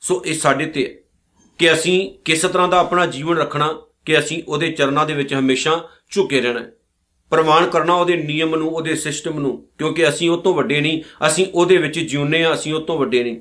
ਸੋ 0.00 0.22
ਇਹ 0.26 0.34
ਸਾਡੇ 0.34 0.66
ਤੇ 0.66 1.04
ਕਿ 1.58 1.72
ਅਸੀਂ 1.72 2.12
ਕਿਸ 2.24 2.42
ਤਰ੍ਹਾਂ 2.42 2.68
ਦਾ 2.68 2.78
ਆਪਣਾ 2.78 3.06
ਜੀਵਨ 3.06 3.36
ਰੱਖਣਾ, 3.36 3.82
ਕਿ 4.06 4.18
ਅਸੀਂ 4.18 4.42
ਉਹਦੇ 4.48 4.70
ਚਰਨਾਂ 4.72 5.06
ਦੇ 5.06 5.12
ਵਿੱਚ 5.12 5.34
ਹਮੇਸ਼ਾ 5.34 5.88
ਝੁਕੇ 6.10 6.40
ਰਹਿਣਾ 6.40 6.60
ਪ੍ਰਮਾਣ 7.30 7.70
ਕਰਨਾ 7.70 7.94
ਉਹਦੇ 7.94 8.16
ਨਿਯਮ 8.16 8.56
ਨੂੰ, 8.56 8.68
ਉਹਦੇ 8.68 8.94
ਸਿਸਟਮ 8.94 9.40
ਨੂੰ, 9.40 9.68
ਕਿਉਂਕਿ 9.78 10.08
ਅਸੀਂ 10.08 10.30
ਉਹ 10.30 10.38
ਤੋਂ 10.38 10.54
ਵੱਡੇ 10.54 10.80
ਨਹੀਂ, 10.80 11.02
ਅਸੀਂ 11.26 11.46
ਉਹਦੇ 11.54 11.76
ਵਿੱਚ 11.76 11.98
ਜਿਉਂਦੇ 11.98 12.44
ਆ 12.44 12.54
ਅਸੀਂ 12.54 12.74
ਉਹ 12.74 12.80
ਤੋਂ 12.80 12.98
ਵੱਡੇ 12.98 13.22
ਨਹੀਂ। 13.22 13.40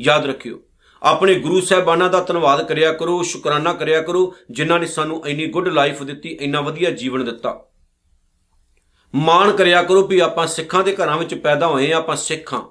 ਯਾਦ 0.00 0.26
ਰੱਖਿਓ। 0.26 0.60
ਆਪਣੇ 1.02 1.34
ਗੁਰੂ 1.34 1.60
ਸਾਹਿਬਾਨਾਂ 1.60 2.10
ਦਾ 2.10 2.20
ਧੰਨਵਾਦ 2.20 2.68
ਕਰਿਆ 2.68 2.92
ਕਰੋ, 2.92 3.22
ਸ਼ੁਕਰਾਨਾ 3.22 3.72
ਕਰਿਆ 3.72 4.02
ਕਰੋ, 4.02 4.34
ਜਿਨ੍ਹਾਂ 4.50 4.80
ਨੇ 4.80 4.86
ਸਾਨੂੰ 4.86 5.28
ਇੰਨੀ 5.28 5.46
ਗੁੱਡ 5.46 5.68
ਲਾਈਫ 5.68 6.02
ਦਿੱਤੀ, 6.02 6.28
ਇੰਨਾ 6.28 6.60
ਵਧੀਆ 6.60 6.90
ਜੀਵਨ 6.90 7.24
ਦਿੱਤਾ। 7.24 7.66
ਮਾਣ 9.14 9.52
ਕਰਿਆ 9.52 9.82
ਕਰੋ 9.82 10.06
ਵੀ 10.06 10.18
ਆਪਾਂ 10.18 10.46
ਸਿੱਖਾਂ 10.46 10.84
ਦੇ 10.84 10.96
ਘਰਾਂ 10.96 11.18
ਵਿੱਚ 11.18 11.34
ਪੈਦਾ 11.34 11.66
ਹੋਏ 11.66 11.92
ਆ 11.92 11.96
ਆਪਾਂ 11.96 12.16
ਸਿੱਖਾਂ 12.16 12.62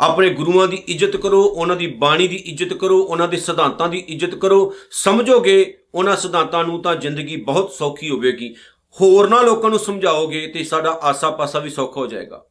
ਆਪਣੇ 0.00 0.30
ਗੁਰੂਆਂ 0.30 0.68
ਦੀ 0.68 0.76
ਇੱਜ਼ਤ 0.76 1.16
ਕਰੋ, 1.16 1.42
ਉਹਨਾਂ 1.42 1.76
ਦੀ 1.76 1.86
ਬਾਣੀ 1.86 2.28
ਦੀ 2.28 2.36
ਇੱਜ਼ਤ 2.36 2.74
ਕਰੋ, 2.74 2.98
ਉਹਨਾਂ 2.98 3.28
ਦੇ 3.28 3.36
ਸਿਧਾਂਤਾਂ 3.36 3.88
ਦੀ 3.88 3.98
ਇੱਜ਼ਤ 3.98 4.34
ਕਰੋ। 4.34 4.74
ਸਮਝੋਗੇ, 4.90 5.78
ਉਹਨਾਂ 5.94 6.16
ਸਿਧਾਂਤਾਂ 6.16 6.64
ਨੂੰ 6.64 6.82
ਤਾਂ 6.82 6.96
ਜ਼ਿੰਦਗੀ 6.96 7.36
ਬਹੁਤ 7.36 7.72
ਸੌਖੀ 7.72 8.10
ਹੋਵੇਗੀ। 8.10 8.54
ਹੋਰਨਾਂ 9.00 9.42
ਲੋਕਾਂ 9.42 9.70
ਨੂੰ 9.70 9.78
ਸਮਝਾਓਗੇ 9.78 10.46
ਤੇ 10.46 10.64
ਸਾਡਾ 10.64 10.90
ਆਸਾ-ਪਾਸਾ 10.90 11.58
ਵੀ 11.58 11.70
ਸੌਖਾ 11.70 12.00
ਹੋ 12.00 12.06
ਜਾਏਗਾ। 12.06 12.44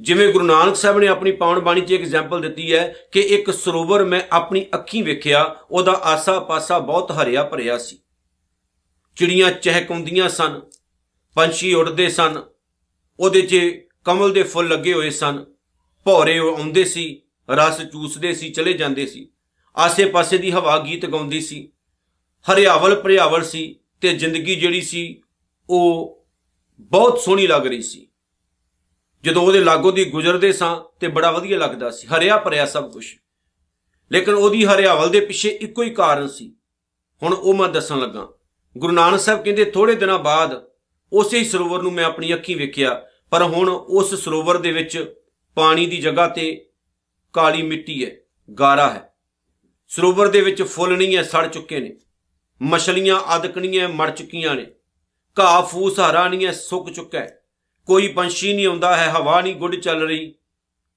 ਜਿਵੇਂ 0.00 0.32
ਗੁਰੂ 0.32 0.44
ਨਾਨਕ 0.44 0.76
ਸਾਹਿਬ 0.76 0.98
ਨੇ 0.98 1.06
ਆਪਣੀ 1.06 1.32
ਪਾਵਨ 1.32 1.58
ਬਾਣੀ 1.58 1.80
'ਚ 1.80 1.90
ਇੱਕ 1.90 2.02
ਐਗਜ਼ਾਮਪਲ 2.02 2.40
ਦਿੱਤੀ 2.40 2.74
ਹੈ 2.74 2.94
ਕਿ 3.12 3.20
ਇੱਕ 3.20 3.50
ਸਰੋਵਰ 3.50 4.04
ਮੈਂ 4.04 4.20
ਆਪਣੀ 4.32 4.66
ਅੱਖੀਂ 4.74 5.02
ਵੇਖਿਆ, 5.02 5.56
ਉਹਦਾ 5.70 5.92
ਆਸਾ-ਪਾਸਾ 5.92 6.78
ਬਹੁਤ 6.78 7.12
ਹਰਿਆ 7.12 7.42
ਭਰਿਆ 7.42 7.78
ਸੀ। 7.78 7.98
ਚਿੜੀਆਂ 9.16 9.50
ਚਹਿਕਾਉਂਦੀਆਂ 9.50 10.28
ਸਨ, 10.28 10.60
ਪੰਛੀ 11.34 11.74
ਉੱਡਦੇ 11.74 12.08
ਸਨ, 12.08 12.42
ਉਹਦੇ 13.20 13.40
'ਚ 13.40 13.56
ਕਮਲ 14.04 14.32
ਦੇ 14.32 14.42
ਫੁੱਲ 14.42 14.68
ਲੱਗੇ 14.68 14.92
ਹੋਏ 14.92 15.10
ਸਨ, 15.10 15.44
ਭੌਰੇ 16.04 16.38
ਆਉਂਦੇ 16.38 16.84
ਸੀ, 16.84 17.22
ਰਸ 17.50 17.82
ਚੂਸਦੇ 17.82 18.34
ਸੀ, 18.34 18.50
ਚਲੇ 18.50 18.72
ਜਾਂਦੇ 18.72 19.06
ਸੀ, 19.06 19.28
ਆਸੇ-ਪਾਸੇ 19.76 20.38
ਦੀ 20.38 20.50
ਹਵਾ 20.50 20.78
ਗੀਤ 20.78 21.06
ਗਾਉਂਦੀ 21.06 21.40
ਸੀ, 21.40 21.72
ਹਰਿਆਵਲ 22.52 23.00
ਭਰਿਆਵਲ 23.00 23.44
ਸੀ 23.44 23.80
ਤੇ 24.00 24.12
ਜ਼ਿੰਦਗੀ 24.12 24.54
ਜਿਹੜੀ 24.54 24.80
ਸੀ 24.80 25.22
ਉਹ 25.70 26.18
ਬਹੁਤ 26.80 27.20
ਸੋਹਣੀ 27.20 27.46
ਲੱਗ 27.46 27.66
ਰਹੀ 27.66 27.82
ਸੀ। 27.82 28.08
ਜਦੋਂ 29.24 29.42
ਉਹਦੇ 29.42 29.60
ਲਾਗੋ 29.60 29.90
ਦੀ 29.90 30.04
ਗੁਜ਼ਰਦੇ 30.04 30.52
ਸਾਂ 30.52 30.76
ਤੇ 31.00 31.08
ਬੜਾ 31.08 31.30
ਵਧੀਆ 31.30 31.58
ਲੱਗਦਾ 31.58 31.90
ਸੀ। 31.90 32.06
ਹਰਿਆ 32.06 32.36
ਭਰਿਆ 32.36 32.66
ਸਭ 32.66 32.90
ਕੁਝ 32.92 33.06
ਲੇਕਿਨ 34.10 34.34
ਉਹਦੀ 34.34 34.64
ਹਰਿਆਵਲ 34.64 35.10
ਦੇ 35.10 35.20
ਪਿੱਛੇ 35.20 35.48
ਇੱਕੋ 35.48 35.82
ਹੀ 35.82 35.90
ਕਾਰਨ 35.90 36.28
ਸੀ। 36.28 36.54
ਹੁਣ 37.22 37.34
ਉਹ 37.34 37.54
ਮੈਂ 37.54 37.68
ਦੱਸਣ 37.68 37.98
ਲੱਗਾ, 37.98 38.28
ਗੁਰੂ 38.76 38.92
ਨਾਨਕ 38.92 39.20
ਸਾਹਿਬ 39.20 39.42
ਕਹਿੰਦੇ 39.44 39.64
ਥੋੜੇ 39.64 39.94
ਦਿਨਾਂ 39.94 40.18
ਬਾਅਦ 40.18 40.62
ਉਸੇ 41.12 41.38
ਹੀ 41.38 41.44
ਸਰੋਵਰ 41.44 41.82
ਨੂੰ 41.82 41.92
ਮੈਂ 41.92 42.04
ਆਪਣੀ 42.04 42.34
ਅੱਖੀਂ 42.34 42.56
ਵੇਖਿਆ, 42.56 43.02
ਪਰ 43.32 43.42
ਹੁਣ 43.42 43.68
ਉਸ 43.68 44.14
ਸਰੋਵਰ 44.14 44.58
ਦੇ 44.58 44.72
ਵਿੱਚ 44.72 45.14
ਪਾਣੀ 45.56 45.86
ਦੀ 45.86 45.96
ਜਗ੍ਹਾ 45.96 46.26
ਤੇ 46.28 46.70
ਕਾਲੀ 47.34 47.62
ਮਿੱਟੀ 47.62 48.04
ਹੈ, 48.04 48.10
ਗਾਰਾ 48.54 48.88
ਹੈ। 48.90 49.14
ਸਰੋਵਰ 49.88 50.28
ਦੇ 50.28 50.40
ਵਿੱਚ 50.40 50.62
ਫੁੱਲ 50.62 50.96
ਨਹੀਂ 50.96 51.16
ਹੈ, 51.16 51.22
ਸੜ 51.22 51.46
ਚੁੱਕੇ 51.46 51.80
ਨੇ। 51.80 51.96
ਮਛਲੀਆਂ 52.60 53.20
ਅਦਕਣੀਆਂ 53.36 53.88
ਮਰ 53.88 54.10
ਚੁੱਕੀਆਂ 54.10 54.54
ਨੇ। 54.54 54.66
ਘਾਹ, 55.36 55.62
ਫੂਸ, 55.62 56.00
ਹਰਾ 56.00 56.28
ਨਹੀਂ 56.28 56.46
ਹੈ, 56.46 56.52
ਸੁੱਕ 56.52 56.90
ਚੁੱਕਾ 56.90 57.18
ਹੈ। 57.18 57.43
ਕੋਈ 57.86 58.08
ਪੰਛੀ 58.08 58.52
ਨਹੀਂ 58.52 58.66
ਆਉਂਦਾ, 58.66 58.96
ਹੈ 58.96 59.10
ਹਵਾ 59.10 59.40
ਨਹੀਂ, 59.40 59.56
ਗੁੱਡ 59.56 59.76
ਚੱਲ 59.76 60.02
ਰਹੀ। 60.02 60.34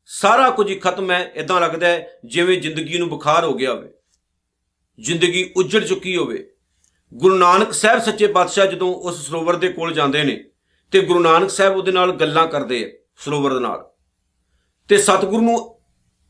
ਸਾਰਾ 0.05 0.49
ਕੁਝ 0.49 0.69
ਹੀ 0.69 0.75
ਖਤਮ 0.75 1.11
ਹੈ 1.11 1.31
ਇਦਾਂ 1.35 1.61
ਲੱਗਦਾ 1.61 1.87
ਹੈ 1.87 2.19
ਜਿਵੇਂ 2.25 2.61
ਜ਼ਿੰਦਗੀ 2.61 2.97
ਨੂੰ 2.97 3.09
ਬੁਖਾਰ 3.09 3.43
ਹੋ 3.43 3.53
ਗਿਆ 3.53 3.73
ਹੋਵੇ। 3.73 3.89
ਜ਼ਿੰਦਗੀ 4.99 5.53
ਉੱਜੜ 5.57 5.83
ਚੁੱਕੀ 5.83 6.17
ਹੋਵੇ। 6.17 6.51
ਗੁਰੂ 7.13 7.37
ਨਾਨਕ 7.37 7.73
ਸਾਹਿਬ 7.73 7.99
ਸੱਚੇ 7.99 8.27
ਪਾਤਸ਼ਾਹ 8.27 8.65
ਜਦੋਂ 8.65 8.95
ਉਸ 8.95 9.27
ਸਰੋਵਰ 9.27 9.55
ਦੇ 9.55 9.69
ਕੋਲ 9.69 9.93
ਜਾਂਦੇ 9.93 10.23
ਨੇ 10.23 10.43
ਤੇ 10.91 10.99
ਗੁਰੂ 10.99 11.19
ਨਾਨਕ 11.19 11.49
ਸਾਹਿਬ 11.49 11.75
ਉਹਦੇ 11.75 11.91
ਨਾਲ 11.91 12.11
ਗੱਲਾਂ 12.11 12.47
ਕਰਦੇ 12.47 12.85
ਆ, 12.85 13.05
ਸਰੋਵਰ 13.17 13.53
ਦੇ 13.53 13.59
ਨਾਲ। 13.59 13.89
ਤੇ 14.87 14.97
ਸਤਿਗੁਰੂ 14.97 15.41
ਨੂੰ 15.41 15.79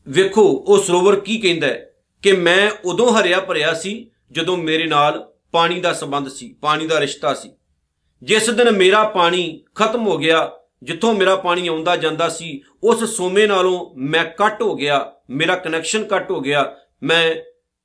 ਵੇਖੋ, 0.08 0.42
ਉਹ 0.42 0.82
ਸਰੋਵਰ 0.82 1.20
ਕੀ 1.20 1.38
ਕਹਿੰਦਾ 1.38 1.66
ਹੈ 1.66 1.94
ਕਿ 2.22 2.32
ਮੈਂ 2.32 2.70
ਉਦੋਂ 2.84 3.20
ਹਰਿਆ 3.20 3.40
ਭਰਿਆ 3.40 3.74
ਸੀ 3.74 4.10
ਜਦੋਂ 4.32 4.56
ਮੇਰੇ 4.56 4.86
ਨਾਲ 4.86 5.32
ਪਾਣੀ 5.52 5.80
ਦਾ 5.80 5.92
ਸੰਬੰਧ 5.92 6.28
ਸੀ, 6.28 6.52
ਪਾਣੀ 6.52 6.86
ਦਾ 6.86 7.00
ਰਿਸ਼ਤਾ 7.00 7.34
ਸੀ। 7.34 7.52
ਜਿਸ 8.22 8.50
ਦਿਨ 8.50 8.70
ਮੇਰਾ 8.70 9.02
ਪਾਣੀ 9.04 9.64
ਖਤਮ 9.74 10.06
ਹੋ 10.06 10.16
ਗਿਆ, 10.18 10.50
ਜਿੱਥੋਂ 10.82 11.14
ਮੇਰਾ 11.14 11.36
ਪਾਣੀ 11.36 11.66
ਆਉਂਦਾ 11.68 11.96
ਜਾਂਦਾ 11.96 12.28
ਸੀ, 12.28 12.60
ਉਸ 12.84 13.04
ਸੋਮੇ 13.16 13.46
ਨਾਲੋਂ 13.46 13.94
ਮੈਂ 13.96 14.24
ਕੱਟ 14.24 14.62
ਹੋ 14.62 14.74
ਗਿਆ, 14.74 15.12
ਮੇਰਾ 15.30 15.56
ਕਨੈਕਸ਼ਨ 15.56 16.04
ਕੱਟ 16.04 16.30
ਹੋ 16.30 16.40
ਗਿਆ, 16.40 16.76
ਮੈਂ 17.02 17.34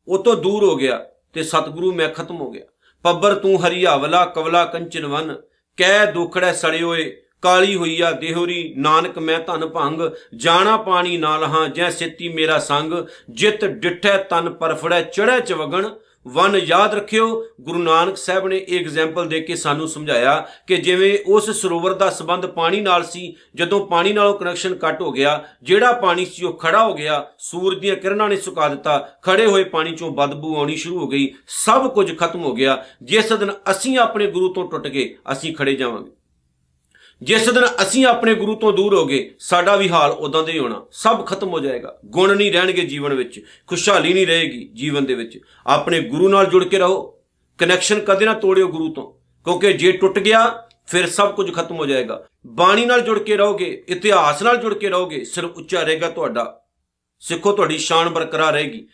ਉਹ 0.08 0.24
ਤੋਂ 0.24 0.36
ਦੂਰ 0.36 0.63
ਹੋ 0.63 0.75
ਗਿਆ 0.75 0.98
ਤੇ 1.34 1.44
ਸਤਿਗੁਰੂ 1.44 1.92
ਮੈਂ 1.94 2.10
ਖਤਮ 2.10 2.36
ਹੋ 2.36 2.52
ਗਿਆ। 2.52 2.63
ਪੱਬਰ 3.06 3.34
ਤੂੰ 3.36 3.58
ਹਰੀਆਵਲਾ, 3.58 4.25
ਕਵਲਾ 4.25 4.66
ਕੰਚਨਵਨ 4.66 5.36
ਕਹਿ 5.78 6.12
ਦੁਖੜੈ 6.12 6.52
ਸੜੇ 6.54 6.82
ਹੋਏ 6.82 7.12
ਕਾਲੀ 7.42 7.75
ਹੋਈਆ 7.75 8.12
ਦੇਹੋਰੀ, 8.12 8.74
ਨਾਨਕ 8.78 9.18
ਮੈਂ 9.20 9.40
ਧਨ 9.40 9.66
ਭੰਗ, 9.66 10.02
ਜਾਣਾ 10.36 10.75
ਪਾਣੀ 10.78 11.18
ਨਾਲ 11.18 11.44
ਹਾਂ 11.44 11.68
ਜੈ 11.70 11.90
ਸਿੱਤੀ 11.90 12.30
ਮੇਰਾ 12.30 12.60
ਸੰਗ, 12.60 12.94
ਜਿਤ 13.30 13.66
ਡਿਠੈ 13.66 14.18
ਤਨ 14.30 14.50
ਪਰਫੜੈ 14.50 15.02
ਚੜੈ 15.02 15.40
ਚਵਗਣ 15.40 15.90
ਵਨ 16.27 16.56
ਯਾਦ 16.56 16.94
ਰੱਖਿਓ, 16.94 17.46
ਗੁਰੂ 17.62 17.80
ਨਾਨਕ 17.80 18.18
ਸਾਹਿਬ 18.18 18.48
ਨੇ 18.48 18.58
ਇਹ 18.58 18.80
ਐਗਜ਼ਾਮਪਲ 18.80 19.27
ਦੇ 19.27 19.42
ਕੇ 19.42 19.56
ਸਾਨੂੰ 19.56 19.88
ਸਮਝਾਇਆ 19.88 20.48
ਕਿ 20.68 20.77
ਜਿਵੇਂ 20.77 21.18
ਉਸ 21.27 21.50
ਸਰੋਵਰ 21.50 21.94
ਦਾ 21.94 22.10
ਸਬੰਧ 22.10 22.46
ਪਾਣੀ 22.46 22.82
ਨਾਲ 22.82 23.03
ਸੀ, 23.03 23.36
ਜਦੋਂ 23.56 23.88
ਪਾਣੀ 23.88 24.13
ਨਾਲੋਂ 24.13 24.39
ਕਨੈਕਸ਼ਨ 24.39 24.75
ਕੱਟ 24.75 25.01
ਹੋ 25.01 25.12
ਗਿਆ, 25.12 25.44
ਜਿਹੜਾ 25.63 25.92
ਪਾਣੀ 25.92 26.25
ਸੀ 26.25 26.46
ਉਹ 26.46 26.53
ਖੜਾ 26.53 26.84
ਹੋ 26.84 26.94
ਗਿਆ, 26.94 27.27
ਸੂਰਜ 27.39 27.80
ਦੀਆਂ 27.80 27.96
ਕਿਰਨਾਂ 27.96 28.30
ਨੇ 28.30 28.36
ਸੁਕਾ 28.36 28.68
ਦਿੱਤਾ 28.68 28.98
ਖੜੇ 29.22 29.46
ਹੋਏ 29.46 29.63
ਪਾਣੀ 29.63 29.96
ਚੋਂ 29.96 30.12
ਬਦਬੂ 30.12 30.56
ਆਉਣੀ 30.56 30.75
ਸ਼ੁਰੂ 30.75 31.00
ਹੋ 31.00 31.08
ਗਈ, 31.08 31.34
ਸਭ 31.48 31.88
ਕੁਝ 31.94 32.18
ਖਤਮ 32.18 32.44
ਹੋ 32.44 32.53
ਗਿਆ, 32.53 32.86
ਜਿਸ 33.03 33.34
ਦਿਨ 33.34 33.51
ਅਸੀਂ 33.72 33.98
ਆਪਣੇ 33.98 34.27
ਗੁਰੂ 34.27 34.53
ਤੋਂ 34.53 34.72
ਟੁੱਟ 34.72 34.88
ਗਏ, 34.88 35.15
ਅਸੀਂ 35.32 35.56
ਖੜੇ 35.56 35.75
ਜਾਵਾਂਗੇ। 35.75 36.12
ਜਿਸ 37.24 37.50
ਦਿਨ 37.50 37.63
ਅਸੀਂ 37.65 38.06
ਆਪਣੇ 38.06 38.36
ਗੁਰੂ 38.36 38.56
ਤੋਂ 38.56 38.74
ਦੂਰ 38.74 38.96
ਹੋ 38.96 39.06
ਗਏ, 39.06 39.36
ਸਾਡਾ 39.39 39.75
ਵੀ 39.75 39.89
ਹਾਲ 39.89 40.12
ਉਦਾਂ 40.12 40.44
ਦਾ 40.44 40.51
ਹੀ 40.51 40.60
ਹੋਣਾ। 40.60 40.86
ਸਭ 40.92 41.25
ਖਤਮ 41.25 41.50
ਹੋ 41.50 41.60
ਜਾਏਗਾ। 41.60 42.00
ਗੁਣ 42.06 42.38
ਨਹੀਂ 42.38 42.51
ਰਹਿਣਗੇ 42.51 42.82
ਜੀਵਨ 42.82 43.13
ਵਿੱਚ, 43.13 43.46
ਖੁਸ਼ਹਾਲੀ 43.68 44.13
ਨਹੀਂ 44.13 44.28
ਰਹੇਗੀ 44.28 44.69
ਜੀਵਨ 44.74 45.06
ਦੇ 45.06 45.13
ਵਿੱਚ। 45.13 45.39
ਆਪਣੇ 45.67 46.02
ਗੁਰੂ 46.02 46.28
ਨਾਲ 46.28 46.45
ਜੁੜ 46.45 46.65
ਕੇ 46.65 46.80
ਰਹੋ। 46.80 47.19
ਕਨੈਕਸ਼ਨ 47.58 48.00
ਕਦੇ 48.00 48.26
ਨਾ 48.26 48.34
ਤੋੜਿਓ 48.34 48.67
ਗੁਰੂ 48.67 48.93
ਤੋਂ। 48.93 49.13
ਕਿਉਂਕਿ 49.43 49.74
ਜੇ 49.74 49.91
ਟੁੱਟ 49.91 50.19
ਗਿਆ, 50.19 50.67
ਫਿਰ 50.88 51.10
ਸਭ 51.10 51.36
ਕੁਝ 51.36 51.54
ਖਤਮ 51.54 51.76
ਹੋ 51.76 51.86
ਜਾਏਗਾ। 51.86 52.28
ਬਾਣੀ 52.47 52.86
ਨਾਲ 52.86 53.02
ਜੁੜ 53.02 53.19
ਕੇ 53.19 53.38
ਰਹੋਗੇ, 53.38 53.84
ਇਤਿਹਾਸ 53.89 54.41
ਨਾਲ 54.41 54.58
ਜੁੜ 54.58 54.74
ਕੇ 54.74 54.89
ਰਹੋਗੇ 54.89 55.26
ਸਿਰ 55.26 55.43
ਉੱਚਾ 55.43 55.82
ਰਹੇਗਾ 55.82 56.10
ਤੁਹਾਡਾ। 56.10 56.63
ਸਿੱਖੋ, 57.19 57.52
ਤੁਹਾਡੀ 57.52 57.78
ਸ਼ਾਨ 57.78 58.10
ਬਰਕਰਾਰ 58.10 58.54
ਰਹੇਗੀ। 58.54 58.88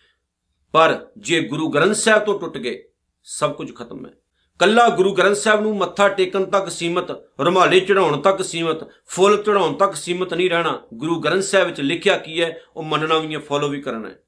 ਪਰ 0.72 1.08
ਜੇ 1.18 1.42
ਗੁਰੂ 1.42 1.70
ਗ੍ਰੰਥ 1.70 1.96
ਸਾਹਿਬ 1.96 2.24
ਤੋਂ 2.24 2.40
ਟੁੱਟ 2.40 2.58
ਗਏ, 2.58 2.84
ਸਭ 3.24 3.54
ਕੁਝ 3.54 3.76
ਖਤਮ 3.76 4.06
ਹੈ। 4.06 4.12
ਕੱਲਾ 4.60 4.90
ਗੁਰੂ 4.90 5.14
ਗ੍ਰੰਥ 5.14 5.36
ਸਾਹਿਬ 5.36 5.62
ਨੂੰ 5.62 5.78
ਮੱਥਾ 5.78 6.08
ਟੇਕਣ 6.10 6.46
ਤੱਕ 6.46 6.70
ਸੀਮਤ, 6.70 7.12
ਰੁਮਾਲੇ 7.42 7.80
ਚੜਾਉਣ 7.80 8.22
ਤੱਕ 8.22 8.42
ਸੀਮਤ, 8.42 8.90
ਫੁੱਲ 9.08 9.44
ਚੜਾਉਣ 9.44 9.74
ਤੱਕ 9.74 9.96
ਸੀਮਤ 9.96 10.34
ਨਹੀਂ 10.34 10.50
ਰਹਿਣਾ, 10.50 10.82
ਗੁਰੂ 10.94 11.20
ਗ੍ਰੰਥ 11.20 11.44
ਸਾਹਿਬ 11.44 11.68
ਵਿੱਚ 11.68 11.82
ਲਿਖਿਆ 11.82 12.18
ਕੀ 12.18 12.42
ਹੈ, 12.42 12.62
ਉਹ 12.76 12.84
ਮੰਨਣਾ 12.84 13.18
ਵੀ 13.18 13.34
ਹੈ 13.34 13.40
ਫੋਲੋ 13.40 13.68
ਵੀ 13.68 13.82
ਕਰਨਾ 13.82 14.10
ਹੈ। 14.10 14.20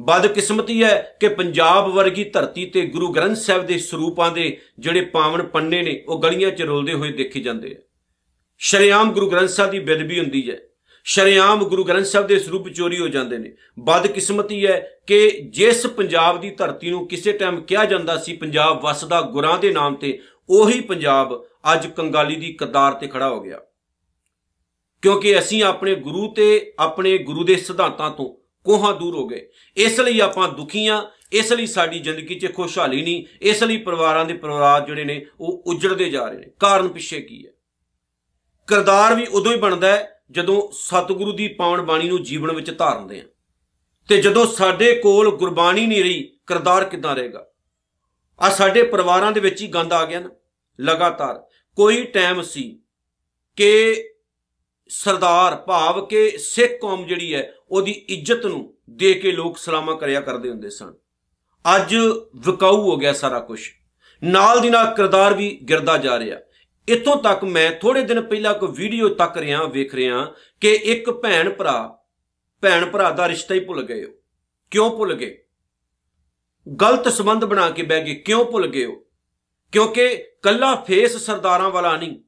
ਬਦਕਿਸਮਤੀ 0.00 0.82
ਹੈ 0.84 1.16
ਕਿ 1.20 1.28
ਪੰਜਾਬ 1.28 1.88
ਵਰਗੀ 1.88 2.24
ਧਰਤੀ 2.24 2.66
ਤੇ 2.66 2.86
ਗੁਰੂ 2.86 3.12
ਗ੍ਰੰਥ 3.12 3.36
ਸਾਹਿਬ 3.36 3.66
ਦੇ 3.66 3.78
ਸਰੂਪਾਂ 3.78 4.30
ਦੇ 4.32 4.56
ਜਿਹੜੇ 4.78 5.00
ਪਾਵਨ 5.00 5.42
ਪੰਨੇ 5.42 5.82
ਨੇ, 5.82 6.04
ਉਹ 6.08 6.22
ਗਲੀਆਂ 6.22 6.50
'ਚ 6.50 6.62
ਰੋਲਦੇ 6.62 6.92
ਹੋਏ 6.92 7.12
ਦੇਖੇ 7.12 7.40
ਜਾਂਦੇ 7.40 7.76
ਆ 7.78 7.80
ਸ਼ਰਿਆਮ 8.58 9.12
ਗੁਰੂ 9.12 9.30
ਗ੍ਰੰਥ 9.30 9.48
ਸਾਹਿਬ 9.48 9.70
ਦੀ 9.70 9.78
ਬੇਦਬੀ 9.78 10.18
ਹੁੰਦੀ 10.18 10.50
ਹੈ। 10.50 10.58
ਸ਼ਰਿਆਮ 11.08 11.64
ਗੁਰੂ 11.64 11.84
ਗ੍ਰੰਥ 11.84 12.06
ਸਾਹਿਬ 12.06 12.26
ਦੇ 12.26 12.38
ਸਰੂਪ 12.38 12.68
ਚੋਰੀ 12.68 13.00
ਹੋ 13.00 13.08
ਜਾਂਦੇ 13.08 13.38
ਨੇ। 13.38 13.52
ਬਦਕਿਸਮਤੀ 13.78 14.66
ਹੈ 14.66 14.98
ਕਿ 15.06 15.30
ਜਿਸ 15.50 15.86
ਪੰਜਾਬ 15.86 16.40
ਦੀ 16.40 16.50
ਧਰਤੀ 16.50 16.90
ਨੂੰ 16.90 17.08
ਕਿਸੇ 17.08 17.32
ਟਾਈਮ 17.32 17.60
ਕਿਹਾ 17.60 17.84
ਜਾਂਦਾ 17.84 18.18
ਸੀ 18.18 18.36
ਪੰਜਾਬ 18.36 18.82
ਵਸਦਾ 18.82 19.20
ਗੁਰਾਂ 19.20 19.58
ਦੇ 19.58 19.72
ਨਾਮ 19.72 19.94
ਤੇ, 19.94 20.22
ਉਹੀ 20.50 20.80
ਪੰਜਾਬ 20.80 21.46
ਅੱਜ 21.72 21.86
ਕੰਗਾਲੀ 21.86 22.36
ਦੀ 22.36 22.52
ਕਦਾਰ 22.52 22.92
ਤੇ 22.92 23.06
ਖੜਾ 23.06 23.28
ਹੋ 23.28 23.40
ਗਿਆ। 23.40 23.60
ਕਿਉਂਕਿ 25.02 25.38
ਅਸੀਂ 25.38 25.64
ਆਪਣੇ 25.64 25.94
ਗੁਰੂ 25.94 26.32
ਤੇ, 26.32 26.72
ਆਪਣੇ 26.78 27.18
ਗੁਰੂ 27.18 27.44
ਦੇ 27.44 27.56
ਸਿਧਾਂਤਾਂ 27.56 28.10
ਤੋਂ 28.10 28.46
ਕੋਹਾਂ 28.64 28.94
ਦੂਰ 28.94 29.16
ਹੋ 29.16 29.26
ਗਏ। 29.26 29.48
ਇਸ 29.76 30.00
ਲਈ 30.00 30.20
ਆਪਾਂ 30.20 30.48
ਦੁਖੀਆਂ 30.48 31.02
ਇਸ 31.32 31.52
ਲਈ 31.52 31.66
ਸਾਡੀ 31.66 31.98
ਜ਼ਿੰਦਗੀ 31.98 32.34
'ਚ 32.34 32.54
ਖੁਸ਼ਹਾਲੀ 32.54 33.02
ਨਹੀਂ, 33.02 33.24
ਇਸ 33.42 33.62
ਲਈ 33.62 33.76
ਪਰਿਵਾਰਾਂ 33.76 34.24
ਦੇ 34.24 34.34
ਪਰਿਵਾਰ 34.34 34.86
ਜਿਹੜੇ 34.86 35.04
ਨੇ, 35.04 35.26
ਉਹ 35.40 35.64
ਉਜੜਦੇ 35.66 36.10
ਜਾ 36.10 36.28
ਰਹੇ 36.28 36.38
ਨੇ। 36.38 36.46
ਕਾਰਨ 36.60 36.88
ਪਿੱਛੇ 36.88 37.20
ਕੀ 37.20 37.46
ਹੈ? 37.46 37.52
ਕਰਦਾਰ 38.66 39.14
ਵੀ 39.14 39.26
ਉਦੋਂ 39.26 39.52
ਹੀ 39.52 39.58
ਬਣਦਾ 39.58 39.88
ਹੈ 39.88 40.12
ਜਦੋਂ 40.30 40.68
ਸਤਿਗੁਰੂ 40.72 41.32
ਦੀ 41.32 41.48
ਪਾਵਨ 41.48 41.82
ਬਾਣੀ 41.82 42.08
ਨੂੰ 42.08 42.22
ਜੀਵਨ 42.22 42.52
ਵਿੱਚ 42.52 42.78
ਧਾਰਨਦੇ 42.78 43.20
ਆ 43.20 43.24
ਤੇ 44.08 44.20
ਜਦੋਂ 44.20 44.46
ਸਾਡੇ 44.46 45.00
ਕੋਲ 45.00 45.36
ਗੁਰਬਾਣੀ 45.36 45.86
ਨਹੀਂ 45.86 46.02
ਰਹੀ, 46.02 46.38
ਕਰਦਾਰ 46.46 46.84
ਕਿੱਦਾਂ 46.84 47.16
ਰਹੇਗਾ? 47.16 47.46
ਆ 48.40 48.48
ਸਾਡੇ 48.50 48.82
ਪਰਿਵਾਰਾਂ 48.82 49.32
ਦੇ 49.32 49.40
ਵਿੱਚ 49.40 49.62
ਹੀ 49.62 49.66
ਗੰਦ 49.66 49.92
ਆ 49.92 50.04
ਗਿਆ 50.04 50.20
ਨਾ, 50.20 50.30
ਲਗਾਤਾਰ। 50.80 51.46
ਕੋਈ 51.76 52.04
ਟਾਈਮ 52.04 52.42
ਸੀ 52.42 52.80
ਕਿ 53.56 54.04
ਸਰਦਾਰ, 54.88 55.56
ਭਾਵ 55.56 56.06
ਕਿ 56.06 56.38
ਸਿੱਖ 56.38 56.72
ਕੌਮ 56.80 57.06
ਜਿਹੜੀ 57.06 57.34
ਹੈ, 57.34 57.54
ਉਹਦੀ 57.70 57.92
ਇੱਜ਼ਤ 57.92 58.46
ਨੂੰ 58.46 58.74
ਦੇ 58.90 59.14
ਕੇ 59.14 59.32
ਲੋਕ 59.32 59.58
ਸਲਾਮਾ 59.58 59.94
ਕਰਿਆ 59.94 60.20
ਕਰਦੇ 60.20 60.50
ਹੁੰਦੇ 60.50 60.70
ਸਨ। 60.70 60.94
ਅੱਜ 61.76 61.94
ਵਿਕਾਊ 62.36 62.80
ਹੋ 62.82 62.96
ਗਿਆ 62.96 63.12
ਸਾਰਾ 63.12 63.40
ਕੁਝ 63.40 63.60
ਨਾਲ 64.24 64.60
ਦੀ 64.60 64.70
ਨਾਲ 64.70 64.94
ਕਿਰਦਾਰ 64.94 65.34
ਵੀ 65.34 65.60
ਗਿਰਦਾ 65.68 65.98
ਜਾ 65.98 66.18
ਰਿਹਾ। 66.18 66.38
ਇੱਥੋਂ 66.88 67.16
ਤੱਕ 67.16 67.44
ਮੈਂ 67.44 67.72
ਥੋੜੇ 67.72 68.02
ਦਿਨ 68.02 68.20
ਪਹਿਲਾਂ 68.20 68.54
ਕੋਈ 68.54 68.68
ਵੀਡੀਓ 68.72 69.08
ਤੱਕ 69.08 69.36
ਰਿਆਂ 69.36 69.68
ਵੇਖ 69.68 69.94
ਰਿਆਂ 69.94 70.26
ਕਿ 70.60 70.72
ਇੱਕ 70.72 71.10
ਭੈਣ 71.10 71.50
ਭਰਾ 71.50 71.98
ਭੈਣ 72.62 72.86
ਭਰਾ 72.86 73.10
ਦਾ 73.10 73.28
ਰਿਸ਼ਤਾ 73.28 73.54
ਹੀ 73.54 73.60
ਭੁੱਲ 73.60 73.82
ਗਏ 73.82 74.04
ਹੋ। 74.04 74.10
ਕਿਉਂ 74.70 74.96
ਭੁੱਲ 74.96 75.14
ਗਏ? 75.14 75.44
ਗਲਤ 76.82 77.08
ਸੰਬੰਧ 77.08 77.44
ਬਣਾ 77.44 77.70
ਕੇ 77.70 77.82
ਬਹਿ 77.82 78.04
ਗਏ, 78.04 78.14
ਕਿਉਂ 78.14 78.44
ਭੁੱਲ 78.44 78.66
ਗਏ 78.66 78.84
ਹੋ? 78.84 79.04
ਕਿਉਂਕਿ 79.72 80.24
ਕੱਲਾ 80.42 80.74
ਫੇਸ 80.74 81.16
ਸਰਦਾਰਾਂ 81.16 81.70
ਵਾਲਾ 81.70 81.96
ਨਹੀਂ। 81.96 82.18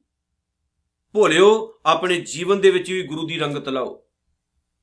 ਭੁੱਲਿਓ, 1.13 1.79
ਆਪਣੇ 1.85 2.21
ਜੀਵਨ 2.21 2.61
ਦੇ 2.61 2.71
ਵਿੱਚ 2.71 2.91
ਵੀ 2.91 3.01
ਗੁਰੂ 3.01 3.27
ਦੀ 3.27 3.39
ਰੰਗਤ 3.39 3.69
ਲਾਓ। 3.69 4.05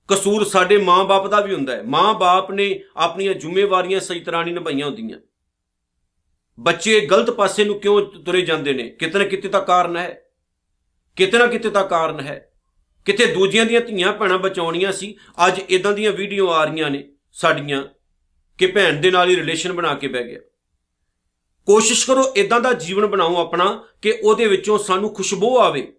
ਕਸੂਰ 0.08 0.44
ਸਾਡੇ 0.44 0.78
ਮਾਂ-ਬਾਪ 0.78 1.26
ਦਾ 1.26 1.40
ਵੀ 1.40 1.54
ਹੁੰਦਾ 1.54 1.76
ਹੈ। 1.76 1.82
ਮਾਂ-ਬਾਪ 1.82 2.50
ਨੇ 2.50 2.84
ਆਪਣੀਆਂ 2.96 3.34
ਜ਼ਿੰਮੇਵਾਰੀਆਂ 3.34 4.00
ਸਹੀ 4.00 4.20
ਤਰ੍ਹਾਂ 4.20 4.44
ਨਹੀਂ 4.44 4.54
ਨਿਭਾਈਆਂ 4.54 4.86
ਹੁੰਦੀਆਂ। 4.86 5.18
ਬੱਚੇ 6.60 7.00
ਗਲਤ 7.00 7.30
ਪਾਸੇ 7.30 7.64
ਨੂੰ 7.64 7.80
ਕਿਉਂ 7.80 8.02
ਤੁਰੇ 8.02 8.40
ਜਾਂਦੇ 8.40 8.72
ਨੇ? 8.72 8.88
ਕਿਤੇ 8.88 9.18
ਨਾ 9.18 9.24
ਕਿਤੇ 9.24 9.48
ਤਾਂ 9.48 9.62
ਕਾਰਨ 9.62 9.96
ਹੈ। 9.96 10.22
ਕਿਤੇ 11.16 11.38
ਨਾ 11.38 11.46
ਕਿਤੇ 11.46 11.70
ਤਾਂ 11.70 11.88
ਕਾਰਨ 11.88 12.20
ਹੈ। 12.20 12.52
ਕਿਤੇ 13.04 13.26
ਦੂਜਿਆਂ 13.26 13.66
ਦੀਆਂ 13.66 13.80
ਧੀਆਂ 13.80 14.12
ਭੈਣਾਂ 14.12 14.38
ਬਚਾਉਣੀਆਂ 14.38 14.92
ਸੀ। 14.92 15.16
ਅੱਜ 15.46 15.60
ਇਦਾਂ 15.68 15.92
ਦੀਆਂ 15.92 16.12
ਵੀਡੀਓ 16.12 16.48
ਆ 16.48 16.64
ਰਹੀਆਂ 16.64 16.90
ਨੇ 16.90 17.08
ਸਾਡੀਆਂ 17.32 17.84
ਕਿ 18.58 18.66
ਭੈਣ 18.66 18.92
ਦੇ 18.92 19.10
ਨਾਲ 19.10 19.30
ਹੀ 19.30 19.36
ਰਿਲੇਸ਼ਨ 19.36 19.72
ਬਣਾ 19.72 19.94
ਕੇ 19.94 20.08
ਬਹਿ 20.08 20.24
ਗਿਆ। 20.24 20.40
ਕੋਸ਼ਿਸ਼ 21.66 22.06
ਕਰੋ 22.06 22.32
ਇਦਾਂ 22.36 22.60
ਦਾ 22.60 22.72
ਜੀਵਨ 22.72 23.06
ਬਣਾਓ 23.06 23.36
ਆਪਣਾ 23.36 23.84
ਕਿ 24.02 24.18
ਉਹਦੇ 24.22 24.46
ਵਿੱਚੋਂ 24.46 24.78
ਸਾਨੂੰ 24.78 25.14
ਖੁਸ਼ਬੂ 25.14 25.58
ਆਵੇ, 25.58 25.96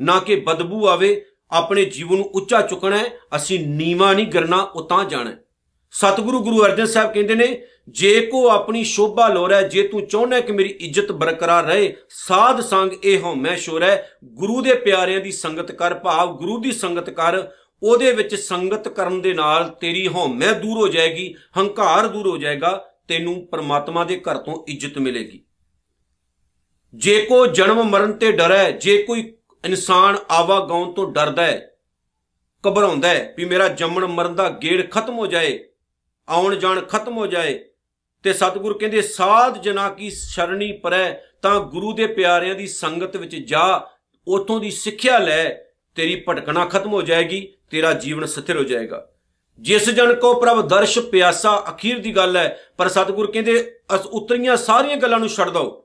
ਨਾ 0.00 0.20
ਕਿ 0.20 0.36
ਬਦਬੂ 0.36 0.88
ਆਵੇ। 0.88 1.24
ਆਪਣੇ 1.50 1.84
ਜੀਵਨ 1.84 2.16
ਨੂੰ 2.16 2.24
ਉੱਚਾ 2.24 2.60
ਚੁੱਕਣਾ 2.62 2.98
ਹੈ। 2.98 3.10
ਅਸੀਂ 3.36 3.68
ਨੀਵਾ 3.68 4.12
ਨਹੀਂ 4.12 4.26
ਕਰਨਾ 4.26 4.56
ਉਹ 4.56 4.88
ਤਾਂ 4.88 5.04
ਜਾਣਾ 5.04 5.36
ਸਤਿਗੁਰੂ 5.94 6.38
ਗੁਰੂ 6.40 6.64
ਅਰਜਨ 6.64 6.86
ਸਾਹਿਬ 6.86 7.12
ਕਹਿੰਦੇ 7.12 7.34
ਨੇ, 7.34 7.46
ਜੇ 7.88 8.20
ਕੋ 8.26 8.48
ਆਪਣੀ 8.50 8.82
ਸ਼ੋਭਾ 8.84 9.26
ਲੋਰੈ, 9.28 9.60
ਜੇ 9.62 9.82
ਤੂੰ 9.88 10.06
ਚਾਹੁੰਦਾ 10.06 10.38
ਕਿ 10.40 10.52
ਮੇਰੀ 10.52 10.68
ਇੱਜ਼ਤ 10.80 11.10
ਬਰਕਰਾਰ 11.12 11.64
ਰਹੇ, 11.64 11.94
ਸਾਧ 12.10 12.60
ਸੰਗ 12.60 12.92
ਇਹ 13.04 13.20
ਹਉਮੈ 13.20 13.54
ਸ਼ੋਰੈ 13.56 13.96
ਗੁਰੂ 14.34 14.60
ਦੇ 14.60 14.74
ਪਿਆਰਿਆਂ 14.76 15.20
ਦੀ 15.20 15.30
ਸੰਗਤ 15.32 15.70
ਕਰ 15.72 15.94
ਭਾਵ, 15.94 16.36
ਗੁਰੂ 16.36 16.58
ਦੀ 16.60 16.72
ਸੰਗਤ 16.72 17.10
ਕਰ, 17.10 17.42
ਉਹਦੇ 17.82 18.12
ਵਿੱਚ 18.12 18.34
ਸੰਗਤ 18.34 18.88
ਕਰਨ 18.88 19.20
ਦੇ 19.20 19.32
ਨਾਲ 19.34 19.68
ਤੇਰੀ 19.80 20.06
ਹਉਮੈ 20.08 20.52
ਦੂਰ 20.52 20.76
ਹੋ 20.76 20.86
ਜਾਏਗੀ, 20.88 21.34
ਹੰਕਾਰ 21.58 22.06
ਦੂਰ 22.06 22.26
ਹੋ 22.26 22.36
ਜਾਏਗਾ, 22.36 22.72
ਤੈਨੂੰ 23.08 23.34
ਪਰਮਾਤਮਾ 23.46 24.04
ਦੇ 24.04 24.16
ਘਰ 24.20 24.38
ਤੋਂ 24.38 24.64
ਇੱਜ਼ਤ 24.68 24.98
ਮਿਲੇਗੀ। 24.98 25.42
ਜੇ 26.94 27.20
ਕੋ 27.20 27.44
ਜਨਮ 27.48 27.82
ਮਰਨ 27.82 28.12
ਤੇ 28.12 28.32
ਡਰੈ, 28.32 28.70
ਜੇ 28.70 28.96
ਕੋਈ 29.02 29.20
ਇਨਸਾਨ 29.64 30.16
ਆਵਾਗਾਉਣ 30.30 30.92
ਤੋਂ 30.92 31.10
ਡਰਦਾ 31.12 31.46
ਹੈ, 31.46 31.60
ਘਬਰਾਉਂਦਾ 32.64 33.08
ਹੈ 33.08 33.34
ਵੀ 33.38 33.44
ਮੇਰਾ 33.44 33.68
ਜੰਮਣ 33.70 34.06
ਮਰਨ 34.08 34.34
ਦਾ 34.34 34.48
ਗੇੜ 34.62 34.90
ਖਤਮ 34.90 35.18
ਹੋ 35.18 35.26
ਜਾਏ 35.26 35.58
ਆਉਣ 36.28 36.56
ਜਾਣ 36.56 36.80
ਖਤਮ 36.80 37.16
ਹੋ 37.16 37.26
ਜਾਏ 37.26 37.64
ਤੇ 38.22 38.32
ਸਤਿਗੁਰ 38.32 38.78
ਕਹਿੰਦੇ, 38.78 39.02
ਸਾਧ 39.02 39.62
ਜਨਾ 39.62 39.88
ਕੀ 39.88 40.10
ਸ਼ਰਣੀ 40.10 40.72
ਪਰੈ, 40.72 41.14
ਤਾਂ 41.42 41.60
ਗੁਰੂ 41.60 41.92
ਦੇ 41.92 42.06
ਪਿਆਰਿਆਂ 42.06 42.54
ਦੀ 42.54 42.66
ਸੰਗਤ 42.66 43.16
ਵਿੱਚ 43.16 43.36
ਜਾ, 43.36 43.88
ਉਥੋਂ 44.28 44.60
ਦੀ 44.60 44.70
ਸਿੱਖਿਆ 44.70 45.18
ਲੈ, 45.18 45.54
ਤੇਰੀ 45.94 46.24
ਭਟਕਣਾ 46.28 46.64
ਖਤਮ 46.64 46.92
ਹੋ 46.92 47.02
ਜਾਏਗੀ, 47.02 47.54
ਤੇਰਾ 47.70 47.92
ਜੀਵਨ 47.92 48.24
ਸਥਿਰ 48.24 48.56
ਹੋ 48.56 48.64
ਜਾਏਗਾ। 48.64 49.10
ਜਿਸ 49.58 49.90
ਜਨ 49.90 50.14
ਕੋ 50.14 50.34
ਪ੍ਰਭ 50.34 50.68
ਦਰਸ਼ 50.68 50.98
ਪਿਆਸਾ 50.98 51.64
ਅਖੀਰ 51.68 51.98
ਦੀ 51.98 52.16
ਗੱਲ 52.16 52.36
ਹੈ, 52.36 52.60
ਪਰ 52.78 52.88
ਸਤਿਗੁਰ 52.88 53.32
ਕਹਿੰਦੇ, 53.32 53.78
ਅਸ 53.94 54.06
ਉਤਰੀਆਂ 54.06 54.56
ਸਾਰੀਆਂ 54.56 54.96
ਗੱਲਾਂ 54.96 55.18
ਨੂੰ 55.18 55.28
ਛੱਡ 55.28 55.50
ਦਓ। 55.50 55.84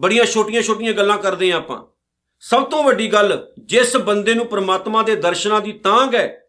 ਬੜੀਆਂ 0.00 0.24
ਛੋਟੀਆਂ-ਛੋਟੀਆਂ 0.24 0.92
ਗੱਲਾਂ 0.92 1.18
ਕਰਦੇ 1.18 1.52
ਆਂ 1.52 1.56
ਆਪਾਂ। 1.56 1.82
ਸਭ 2.40 2.64
ਤੋਂ 2.64 2.84
ਵੱਡੀ 2.84 3.12
ਗੱਲ, 3.12 3.52
ਜਿਸ 3.58 3.96
ਬੰਦੇ 3.96 4.34
ਨੂੰ 4.34 4.46
ਪ੍ਰਮਾਤਮਾ 4.46 5.02
ਦੇ 5.02 5.16
ਦਰਸ਼ਨਾਂ 5.16 5.60
ਦੀ 5.60 5.72
ਤਾਂਗ 5.72 6.14
ਹੈ, 6.14 6.46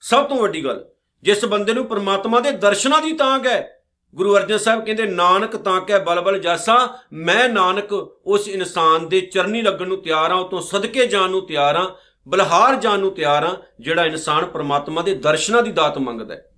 ਸਭ 0.00 0.24
ਤੋਂ 0.24 0.36
ਵੱਡੀ 0.36 0.64
ਗੱਲ 0.64 0.86
ਜਿਸ 1.22 1.44
ਬੰਦੇ 1.44 1.74
ਨੂੰ 1.74 1.86
ਪ੍ਰਮਾਤਮਾ 1.86 2.40
ਦੇ 2.40 2.50
ਦਰਸ਼ਨਾਂ 2.50 3.02
ਦੀ 3.02 3.12
ਤਾਂਗ 3.12 3.46
ਹੈ, 3.46 3.82
ਗੁਰੂ 4.14 4.36
ਅਰਜਨ 4.36 4.58
ਸਾਹਿਬ 4.58 4.84
ਕਹਿੰਦੇ, 4.84 5.06
ਨਾਨਕ 5.06 5.56
ਤਾਂ 5.56 5.80
ਕਹਿ 5.80 6.00
ਬਲਬਲ 6.00 6.38
ਜਾਸਾ, 6.38 6.98
ਮੈਂ 7.12 7.48
ਨਾਨਕ 7.48 7.92
ਉਸ 8.26 8.48
ਇਨਸਾਨ 8.48 9.08
ਦੇ 9.08 9.20
ਚਰਨੀ 9.20 9.62
ਲੱਗਣ 9.62 9.88
ਨੂੰ 9.88 10.02
ਤਿਆਰ 10.02 10.30
ਹਾਂ, 10.30 10.38
ਉਤੋਂ 10.38 10.60
ਸਦਕੇ 10.60 11.06
ਜਾਣ 11.06 11.30
ਨੂੰ 11.30 11.46
ਤਿਆਰ 11.46 11.76
ਹਾਂ, 11.76 11.90
ਬਲਹਾਰ 12.28 12.76
ਜਾਣ 12.76 12.98
ਨੂੰ 12.98 13.14
ਤਿਆਰ 13.14 13.44
ਹਾਂ, 13.44 13.54
ਜਿਹੜਾ 13.80 14.04
ਇਨਸਾਨ 14.04 14.44
ਪ੍ਰਮਾਤਮਾ 14.44 15.02
ਦੇ 15.02 15.14
ਦਰਸ਼ਨਾਂ 15.14 15.62
ਦੀ 15.62 15.72
ਦਾਤ 15.72 15.98
ਮੰਗਦਾ 15.98 16.34
ਹੈ। 16.34 16.50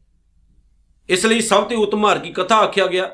ਇਸ 1.08 1.26
ਲਈ 1.26 1.40
ਸਭ 1.40 1.64
ਤੋਂ 1.64 1.76
ਉਤਮ 1.76 2.06
ਹਰ 2.06 2.18
ਕੀ 2.18 2.30
ਕਥਾ 2.30 2.56
ਆਖਿਆ 2.56 2.86
ਗਿਆ? 2.86 3.10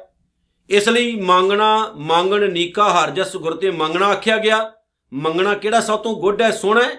ਇਸ 0.70 0.88
ਲਈ 0.88 1.20
ਮੰਗਣਾ, 1.20 1.92
ਮੰਗਣ 1.96 2.52
ਨੀਕਾ 2.52 2.90
ਹਰ 2.90 3.10
ਜਸ 3.10 3.36
ਗੁਰ 3.36 3.56
ਤੇ 3.56 3.70
ਮੰਗਣਾ 3.70 4.06
ਆਖਿਆ 4.06 4.36
ਗਿਆ। 4.36 4.72
ਮੰਗਣਾ 5.12 5.54
ਕਿਹੜਾ 5.54 5.80
ਸਭ 5.80 5.98
ਤੋਂ 5.98 6.20
ਗੁੱਡ 6.20 6.42
ਹੈ, 6.42 6.50
ਸੋਹਣਾ 6.50 6.82
ਹੈ? 6.82 6.90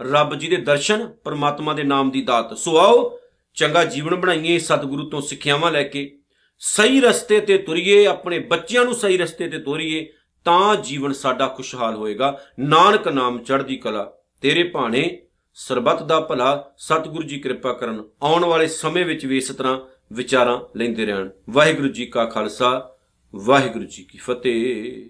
ਰੱਬ 0.00 0.34
ਜੀ 0.34 0.48
ਦੇ 0.48 0.56
ਦਰਸ਼ਨ, 0.56 1.06
ਪ੍ਰਮਾਤਮਾ 1.24 1.72
ਦੇ 1.72 1.82
ਨਾਮ 1.82 2.10
ਦੀ 2.10 2.22
ਦਾਤ। 2.22 2.58
ਸੋ 2.58 2.78
ਆਓ 2.78 3.18
ਚੰਗਾ 3.56 3.84
ਜੀਵਨ 3.84 4.14
ਬਣਾਈਏ, 4.14 4.58
ਸਤਿਗੁਰੂ 4.58 5.10
ਤੋਂ 5.10 5.20
ਸਿੱਖਿਆਵਾਂ 5.20 5.72
ਲੈ 5.72 5.82
ਕੇ, 5.82 6.18
ਸਹੀ 6.58 7.00
ਰਸਤੇ 7.00 7.40
ਤੇ 7.40 7.58
ਤੁਰੀਏ, 7.58 8.06
ਆਪਣੇ 8.06 8.38
ਬੱਚਿਆਂ 8.38 8.84
ਨੂੰ 8.84 8.94
ਸਹੀ 8.94 9.16
ਰਸਤੇ 9.16 9.48
ਤੇ 9.48 9.58
ਤੋਰੀਏ, 9.58 10.12
ਤਾਂ 10.44 10.76
ਜੀਵਨ 10.76 11.12
ਸਾਡਾ 11.12 11.46
ਖੁਸ਼ਹਾਲ 11.48 11.94
ਹੋਏਗਾ। 11.94 12.40
ਨਾਨਕ 12.60 13.08
ਨਾਮ 13.08 13.38
ਚੜ੍ਹਦੀ 13.38 13.76
ਕਲਾ। 13.76 14.12
ਤੇਰੇ 14.42 14.62
ਭਾਣੇ, 14.62 15.22
ਸਰਬੱਤ 15.54 16.02
ਦਾ 16.02 16.20
ਭਲਾ, 16.20 16.72
ਸਤਿਗੁਰੂ 16.78 17.22
ਜੀ 17.22 17.38
ਕਿਰਪਾ 17.38 17.72
ਕਰਨ, 17.72 18.04
ਆਉਣ 18.22 18.44
ਵਾਲੇ 18.44 18.66
ਸਮੇਂ 18.66 19.04
ਵਿੱਚ 19.04 19.26
ਵੀ 19.26 19.36
ਇਸ 19.36 19.48
ਤਰ੍ਹਾਂ 19.48 19.80
ਵਿਚਾਰਾਂ 20.12 20.78
ਲੈਂਦੇ 20.78 21.06
ਰਹਿਣ। 21.06 21.30
ਵਾਹਿਗੁਰੂ 21.50 21.88
ਜੀ 21.88 22.06
ਕਾ 22.06 22.24
ਖਾਲਸਾ, 22.24 22.96
ਵਾਹਿਗੁਰੂ 23.34 23.84
ਜੀ 23.84 24.04
ਕੀ 24.04 24.18
ਫਤਿਹ। 24.18 25.08